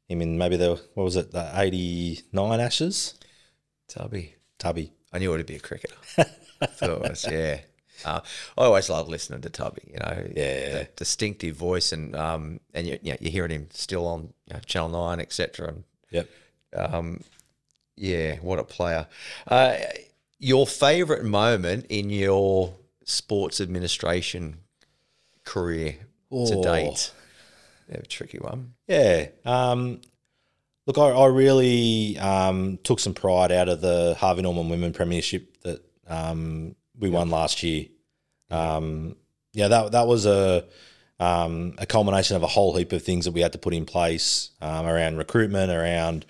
[0.07, 3.13] him in maybe the what was it, the '89 Ashes.
[3.87, 4.33] Tubby.
[4.57, 4.93] Tubby.
[5.13, 5.95] I knew it would be a cricketer.
[6.15, 7.59] Thought it was, yeah.
[8.03, 8.21] Uh,
[8.57, 9.81] I always loved listening to Tubby.
[9.93, 10.85] You know, Yeah.
[10.95, 14.59] distinctive voice, and um, and you, you know, you're hearing him still on you know,
[14.65, 15.67] Channel Nine, etc.
[15.67, 16.29] And Yep.
[16.75, 17.23] um,
[17.95, 19.05] yeah, what a player.
[19.47, 19.77] Uh,
[20.39, 22.73] your favourite moment in your
[23.07, 24.57] sports administration
[25.45, 25.97] career to
[26.29, 26.61] Oh.
[26.63, 27.11] date?
[27.89, 28.73] Yeah, a tricky one.
[28.87, 29.29] Yeah.
[29.45, 30.01] Um,
[30.85, 35.61] look, I, I really um, took some pride out of the Harvey Norman Women Premiership
[35.63, 37.85] that um, we won last year.
[38.51, 39.15] Um,
[39.53, 40.65] yeah, that that was a
[41.19, 43.85] um, a culmination of a whole heap of things that we had to put in
[43.85, 46.25] place um, around recruitment, around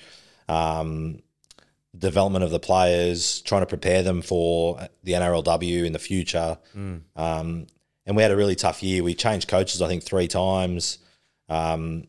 [0.48, 1.22] um,
[1.98, 6.58] development of the players, trying to prepare them for the NRLW in the future.
[7.16, 7.68] Um,
[8.06, 9.04] and we had a really tough year.
[9.04, 11.00] We changed coaches, I think, three times.
[11.50, 12.06] Um,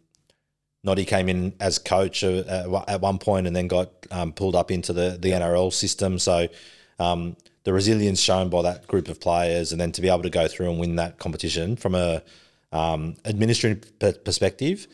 [0.85, 4.71] Noddy came in as coach uh, at one- point and then got um, pulled up
[4.71, 6.19] into the, the NRL system.
[6.19, 6.49] So
[6.99, 10.31] um, the resilience shown by that group of players and then to be able to
[10.31, 12.23] go through and win that competition from a
[12.73, 14.87] um, administrative perspective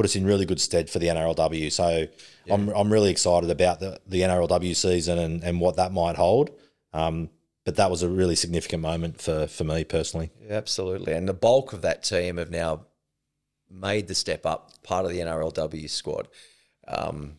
[0.00, 1.70] put us in really good stead for the NRLW.
[1.70, 2.06] So
[2.50, 6.48] I'm, I'm really excited about the, the NRLW season and, and what that might hold.
[6.94, 7.28] Um,
[7.66, 10.30] but that was a really significant moment for, for me personally.
[10.40, 11.12] Yeah, absolutely.
[11.12, 12.86] And the bulk of that team have now
[13.70, 16.28] made the step up, part of the NRLW squad.
[16.88, 17.36] Um,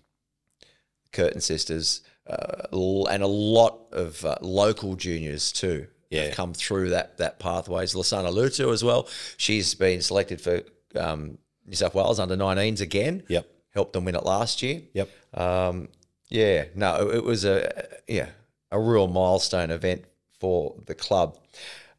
[1.12, 2.68] Curtin sisters, uh,
[3.10, 5.88] and a lot of uh, local juniors too.
[6.12, 6.26] Yeah.
[6.26, 7.96] have come through that that pathways.
[7.96, 9.08] Losana Lutu as well.
[9.38, 10.62] She's been selected for
[10.96, 13.24] um, New South Wales under 19s again.
[13.28, 13.48] Yep.
[13.74, 14.82] Helped them win it last year.
[14.94, 15.10] Yep.
[15.34, 15.88] Um,
[16.30, 18.30] yeah, no, it, was a yeah
[18.72, 20.06] a real milestone event
[20.40, 21.38] for the club.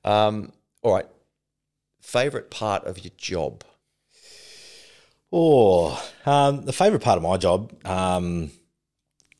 [0.05, 0.53] Um,
[0.83, 1.07] all right,
[2.01, 3.63] favorite part of your job?
[5.31, 8.51] Oh, um, the favourite part of my job um,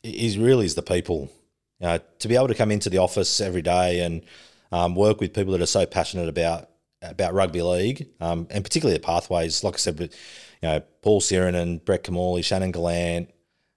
[0.03, 1.31] is really is the people.
[1.81, 4.23] You know, to be able to come into the office every day and
[4.71, 6.69] um, work with people that are so passionate about
[7.03, 9.65] about rugby league, um, and particularly the pathways.
[9.65, 10.15] Like I said, with,
[10.63, 13.31] you know, Paul and Brett Kimmorley, Shannon Gallant.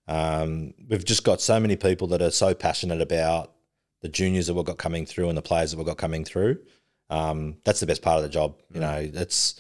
[0.08, 3.52] Um, we've just got so many people that are so passionate about
[4.02, 6.60] the juniors that we've got coming through and the players that we've got coming through.
[7.10, 8.56] Um, that's the best part of the job.
[8.72, 9.60] You know, it's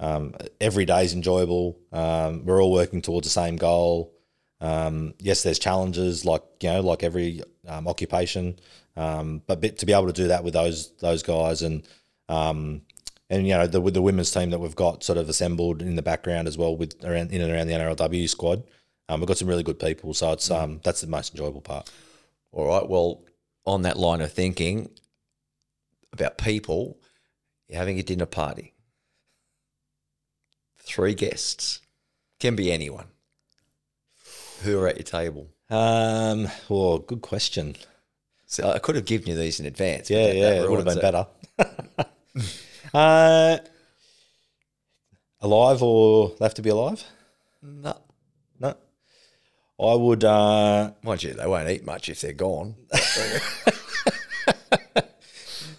[0.00, 1.78] um, every day is enjoyable.
[1.92, 4.12] Um, we're all working towards the same goal.
[4.60, 8.58] Um, yes, there's challenges like you know, like every um, occupation,
[8.96, 11.86] um, but to be able to do that with those those guys and
[12.28, 12.82] um,
[13.30, 15.96] and you know the with the women's team that we've got sort of assembled in
[15.96, 18.62] the background as well with around in and around the NRLW squad,
[19.08, 20.14] um, we've got some really good people.
[20.14, 21.90] So it's um, that's the most enjoyable part.
[22.52, 22.88] All right.
[22.88, 23.24] Well,
[23.66, 24.90] on that line of thinking
[26.12, 26.98] about people,
[27.68, 28.74] you're having a dinner party.
[30.78, 31.80] Three guests
[32.38, 33.06] can be anyone.
[34.62, 35.48] Who are at your table?
[35.70, 37.76] Um, well, good question.
[38.46, 40.10] So I could have given you these in advance.
[40.10, 41.26] Yeah, yeah, it would have been better.
[42.94, 43.58] uh,
[45.40, 47.02] alive or they have to be alive?
[47.62, 47.96] No.
[48.60, 48.76] No.
[49.80, 50.24] I would.
[50.24, 52.76] Uh, Mind you, they won't eat much if they're gone.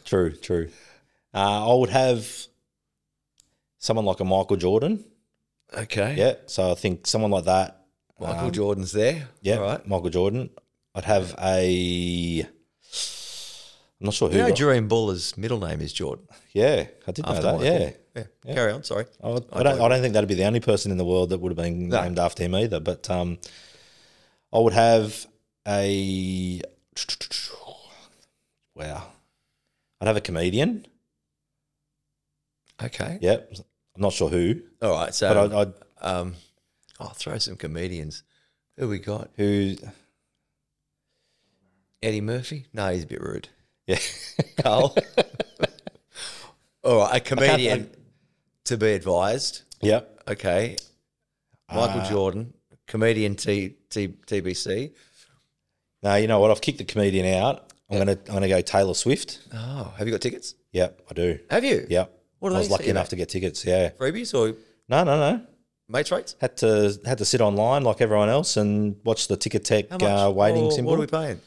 [0.05, 0.69] true, true.
[1.33, 2.29] Uh, I would have
[3.79, 5.03] someone like a Michael Jordan.
[5.73, 6.15] Okay.
[6.17, 6.33] Yeah.
[6.47, 7.81] So I think someone like that.
[8.19, 9.27] Michael Jordan's there.
[9.41, 9.57] Yeah.
[9.57, 9.87] All right.
[9.87, 10.49] Michael Jordan.
[10.93, 12.47] I'd have a.
[14.05, 14.37] I'm not sure who.
[14.37, 16.27] You know, Jahream Bula's middle name is Jordan.
[16.53, 17.43] yeah, I did know that.
[17.43, 17.65] Michael.
[17.65, 17.89] Yeah.
[18.15, 18.53] yeah.
[18.53, 18.83] Carry on.
[18.83, 19.05] Sorry.
[19.23, 19.81] I, I don't.
[19.81, 21.89] I don't think that'd be the only person in the world that would have been
[21.89, 22.03] No.
[22.03, 22.79] named after him either.
[22.79, 23.39] But um,
[24.53, 25.25] I would have
[25.67, 26.61] a.
[28.75, 29.07] Wow,
[29.99, 30.85] I'd have a comedian.
[32.83, 33.17] Okay.
[33.21, 33.53] Yep,
[33.95, 35.15] I'm not sure who, All right.
[35.15, 36.35] So, but I'd, I'd um,
[36.99, 38.21] I'll throw some comedians.
[38.77, 39.31] Who we got?
[39.35, 39.77] who.
[42.03, 42.67] Eddie Murphy?
[42.71, 43.49] No, he's a bit rude.
[43.87, 43.99] Yeah,
[44.61, 44.95] Carl.
[46.83, 47.89] All right, a comedian
[48.65, 49.61] to be advised.
[49.81, 50.19] yep.
[50.27, 50.75] Okay.
[51.71, 52.53] Michael Uh, Jordan,
[52.87, 54.91] comedian T, T, TBC.
[56.03, 56.51] No, you know what?
[56.51, 57.71] I've kicked the comedian out.
[57.89, 58.11] I'm gonna.
[58.27, 59.39] I'm gonna go Taylor Swift.
[59.53, 60.55] Oh, have you got tickets?
[60.71, 61.39] Yep, I do.
[61.49, 61.85] Have you?
[61.89, 62.11] Yep.
[62.39, 63.65] What I was lucky enough to get tickets.
[63.65, 63.89] Yeah.
[63.91, 64.55] Freebies or
[64.89, 65.41] No, no, no.
[65.87, 66.35] mates rates?
[66.41, 70.63] Had to had to sit online like everyone else and watch the Ticketek uh, waiting
[70.65, 70.91] Or symbol.
[70.91, 71.41] What are we paying?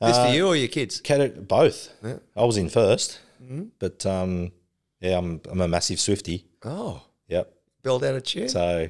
[0.00, 1.00] This for you or your kids?
[1.00, 1.88] Cate- both.
[2.02, 2.16] Yeah.
[2.36, 3.64] I was in 1st Mm-hmm.
[3.78, 4.52] but um,
[5.00, 6.46] yeah, I'm I'm a massive Swifty.
[6.64, 7.52] Oh, Yep.
[7.82, 8.48] build out a tune.
[8.48, 8.88] So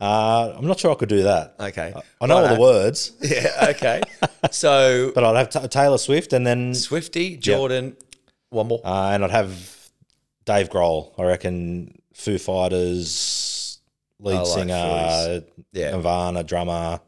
[0.00, 1.54] uh, I'm not sure I could do that.
[1.60, 1.94] okay.
[2.20, 4.02] I know all the words, Yeah, okay.
[4.50, 7.96] so but I'd have ta Taylor Swift and then Swifty, Jordan,
[8.50, 8.80] one more.
[8.84, 9.88] uh, and I'd have
[10.44, 11.12] Dave Grohl.
[11.18, 13.78] I reckon Foo Fighters
[14.18, 15.44] lead I like singer.
[15.72, 15.92] Yeah.
[15.92, 17.00] Nirvana drummer.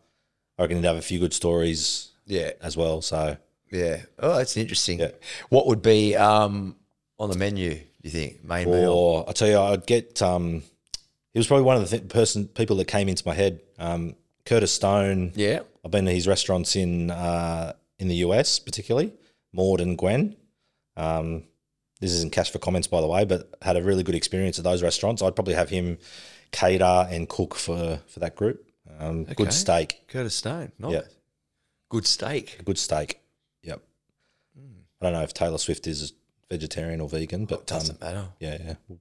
[0.59, 3.03] I reckon he'd have a few good stories Yeah, as well.
[3.03, 3.37] So
[3.71, 4.03] yeah.
[4.19, 5.01] Oh, that's interesting.
[5.01, 5.11] Yeah.
[5.49, 6.77] What would be um,
[7.19, 7.75] on the menu?
[7.75, 8.91] Do you think main meal?
[8.93, 10.21] Or I tell you, I'd get.
[10.23, 10.63] Um,
[11.33, 13.61] he was probably one of the th- person people that came into my head.
[13.79, 14.15] Um,
[14.45, 15.33] Curtis Stone.
[15.35, 15.61] Yeah.
[15.85, 19.13] I've been to his restaurants in uh, in the US, particularly
[19.53, 20.37] Maude and Gwen.
[20.97, 21.45] Um,
[22.01, 24.65] this isn't cash for comments, by the way, but had a really good experience at
[24.65, 25.23] those restaurants.
[25.23, 25.99] I'd probably have him
[26.53, 28.71] cater and cook for for that group.
[28.99, 29.35] Um, Okay.
[29.35, 30.73] Good steak, Curtis Stone.
[30.79, 30.93] Nice.
[30.93, 31.01] Yeah.
[31.95, 32.59] Good steak.
[32.65, 33.21] good steak.
[33.63, 33.81] Yep.
[35.01, 36.13] I don't know if Taylor Swift is
[36.51, 38.25] vegetarian or vegan, but um, Doesn't matter.
[38.41, 38.97] yeah, yeah,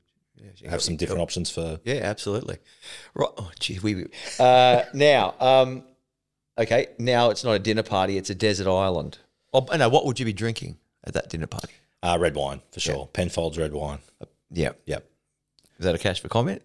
[0.60, 1.80] Yeah, have some different options for.
[1.86, 2.58] Yeah, absolutely.
[3.16, 3.30] Right.
[3.36, 4.06] Oh, gee, we.
[4.40, 5.86] Uh, now, um,
[6.56, 6.90] okay.
[7.00, 9.18] Now it's not a dinner party; it's a desert island.
[9.54, 9.90] Oh, no.
[9.90, 11.74] What would you be drinking at that dinner party?
[12.04, 13.08] Uh, red wine for sure.
[13.12, 14.02] Penfolds red wine.
[14.52, 14.74] Yeah.
[14.86, 15.04] Yep.
[15.80, 16.62] Is that a cash for comment?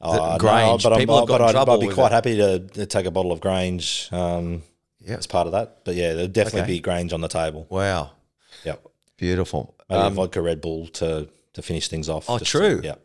[0.00, 0.82] Uh, Grange.
[0.82, 2.14] but, I'm, have got but in I'd, trouble I'd be quite it.
[2.14, 4.64] happy to, to take a bottle of Grange um,
[5.06, 5.16] Yeah.
[5.16, 5.84] as part of that.
[5.84, 6.72] But yeah, there'd definitely Okay.
[6.74, 7.66] be Grange on the table.
[7.70, 8.10] Wow.
[8.64, 8.86] Yep.
[9.16, 9.74] Beautiful.
[9.88, 12.28] Maybe a Um, vodka Red Bull to to finish things off.
[12.28, 12.80] Oh, true.
[12.84, 12.96] yeah.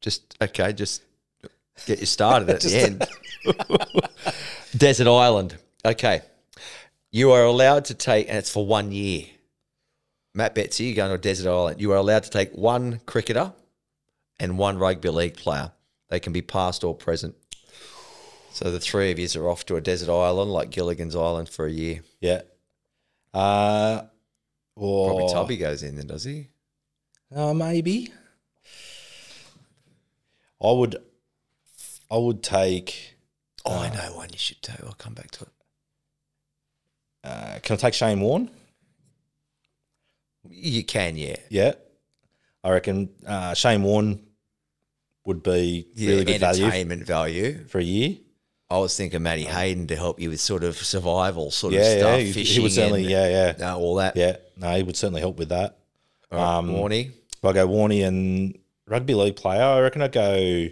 [0.00, 0.72] just okay.
[0.72, 1.02] Just
[1.86, 3.06] get you started at the end.
[4.76, 5.56] desert island.
[5.84, 6.22] Okay.
[7.10, 9.24] You are allowed to take, and it's for one year.
[10.34, 11.80] Matt Betsey, you're going to a desert island.
[11.80, 13.52] You are allowed to take one cricketer
[14.38, 15.72] and one rugby league player.
[16.10, 17.34] They can be past or present.
[18.52, 21.66] So the three of you are off to a desert island like Gilligan's Island for
[21.66, 22.00] a year.
[22.20, 22.42] Yeah.
[23.32, 24.02] Uh,
[24.74, 26.48] or Probably Tubby goes in then, does he?
[27.34, 28.12] Uh, maybe.
[30.62, 30.96] I would.
[32.10, 33.16] I would take.
[33.64, 34.72] Oh, I know one you should do.
[34.84, 35.50] I'll come back to it.
[37.22, 38.50] Uh, can I take Shane Warne?
[40.48, 41.36] You can, yeah.
[41.50, 41.72] Yeah,
[42.64, 44.20] I reckon uh, Shane Warne
[45.26, 47.64] would be Yeah, really good value entertainment value.
[47.66, 48.16] for a year.
[48.70, 51.92] I was thinking Matty Hayden to help you with sort of survival sort of Yeah,
[51.94, 53.72] yeah, stuff, he- he fishing, would certainly- and, yeah, yeah.
[53.72, 54.14] uh, all that.
[54.16, 55.78] Yeah, no, he would certainly help with that.
[56.30, 57.12] Um, Warney.
[57.36, 60.68] If I go Warney and rugby league player, I reckon I'd go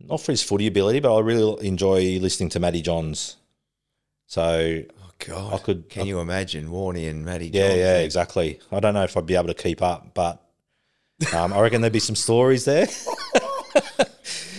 [0.00, 3.36] not for his footy ability, but I really enjoy listening to Matty Johns.
[4.26, 7.46] So Oh God, I could- Can you imagine Warney and Matty?
[7.52, 7.78] yeah, Johns?
[7.78, 8.60] yeah, exactly.
[8.70, 10.42] I don't know if I'd be able to keep up, but
[11.32, 12.88] um, I reckon there'd be some stories there.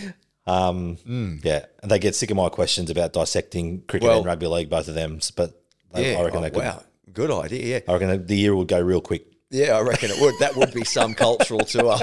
[0.46, 0.98] um,
[1.42, 4.70] Yeah, and they get sick of my questions about dissecting cricket Well- and rugby league,
[4.70, 5.20] both of them.
[5.36, 5.60] But
[5.92, 6.62] they, Yeah, I reckon oh, they could.
[6.64, 6.82] wow,
[7.12, 7.64] good idea.
[7.76, 9.26] Yeah, I reckon the year would go real quick.
[9.50, 10.34] yeah, I reckon it would.
[10.40, 11.98] That would be some cultural tour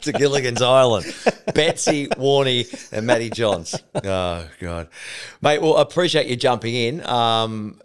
[0.00, 1.06] to Gilligan's Island.
[1.54, 3.74] Betsey, Warney, and Matty Johns.
[3.94, 4.88] Oh God,
[5.40, 5.62] mate.
[5.62, 7.06] Well, I appreciate you jumping in.
[7.06, 7.80] Um,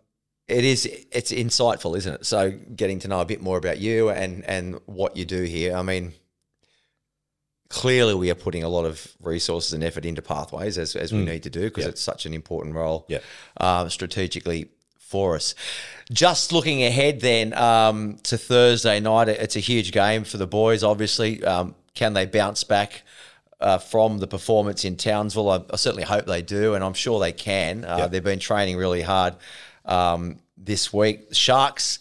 [0.47, 2.25] it is it's insightful, isn't it?
[2.25, 5.75] So getting to know a bit more about you and and what you do here.
[5.75, 6.13] I mean,
[7.69, 11.23] clearly we are putting a lot of resources and effort into pathways as as we
[11.25, 11.89] need to do because Yeah.
[11.91, 13.19] it's such an important role Yeah.
[13.59, 15.55] um, strategically for us.
[16.11, 20.83] Just looking ahead then um, to Thursday night, it's a huge game for the boys.
[20.83, 23.03] Obviously, um, can they bounce back?
[23.59, 27.19] Uh, from the performance in Townsville, I, I certainly hope they do, and I'm sure
[27.19, 27.83] they can.
[27.85, 28.07] Uh, Yeah.
[28.07, 29.33] They've been training really hard
[29.83, 31.29] um, this week.
[31.31, 31.97] Sharks,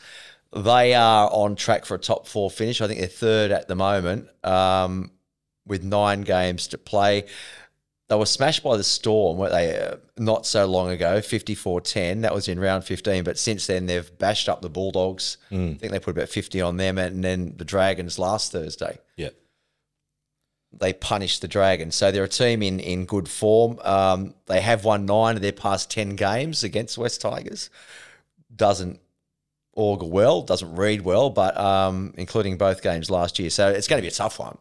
[0.54, 2.82] they are on track for a top four finish.
[2.82, 5.10] I think they're third at the moment um,
[5.66, 7.24] with nine games to play.
[8.08, 12.20] They were smashed by the Storm, weren't they, uh, not so long ago, 54 10.
[12.20, 13.24] That was in round 15.
[13.24, 15.38] But since then, they've bashed up the Bulldogs.
[15.50, 16.98] I think they put about 50 on them.
[16.98, 19.30] And then the Dragons last Thursday Yeah.
[20.72, 21.96] they punished the Dragons.
[21.96, 23.78] So they're a team in in good form.
[23.82, 27.70] Um, they have won nine of their past ten games against West Tigers.
[28.54, 29.00] Doesn't
[29.74, 33.50] augur well, doesn't read well, but um, including both games last year.
[33.50, 34.58] So it's going to be a tough one.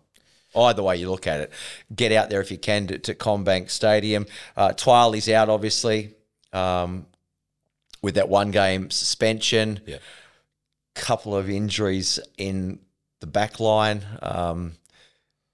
[0.55, 1.51] Either way you look at it,
[1.95, 4.25] get out there if you can to, to CommBank Stadium.
[4.55, 6.13] Uh, Twiley's out, obviously,
[6.53, 7.05] um,
[8.01, 9.97] with that one game suspension Yeah.
[10.95, 12.79] couple of injuries in
[13.19, 14.05] the back line.
[14.21, 14.73] Um,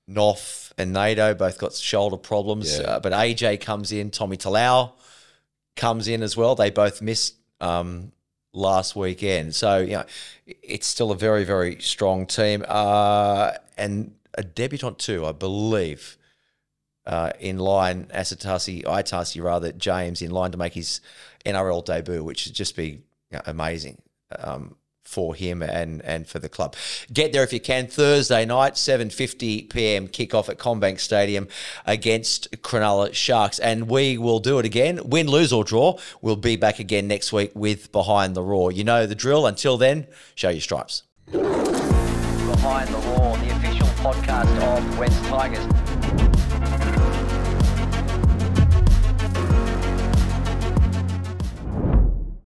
[0.10, 2.84] Noff and NATO both got shoulder problems, Yeah.
[2.86, 4.12] uh, but AJ comes in.
[4.12, 4.92] Tommy Talau
[5.76, 6.56] comes in as well.
[6.56, 8.12] They both missed um,
[8.54, 10.04] last weekend, so you know
[10.46, 16.18] it's still a very very strong team uh, and a debutant too, I believe.
[17.04, 21.02] Uh, in line, Asatasi, Itasi rather, James in line to make his
[21.46, 23.02] NRL debut, which would just be
[23.46, 24.00] amazing
[24.38, 26.76] um, for him and and for the club.
[27.12, 27.88] Get there if you can.
[27.88, 31.48] Thursday night, seven fifty PM kickoff at CommBank Stadium
[31.86, 35.00] against Cronulla Sharks, and we will do it again.
[35.04, 35.98] Win, lose or draw.
[36.22, 38.72] We'll be back again next week with Behind the Roar.
[38.72, 39.46] You know the drill.
[39.46, 41.04] Until then, show your stripes.
[41.32, 43.71] Behind the Roar, the
[44.02, 46.01] podcast of West Tigers.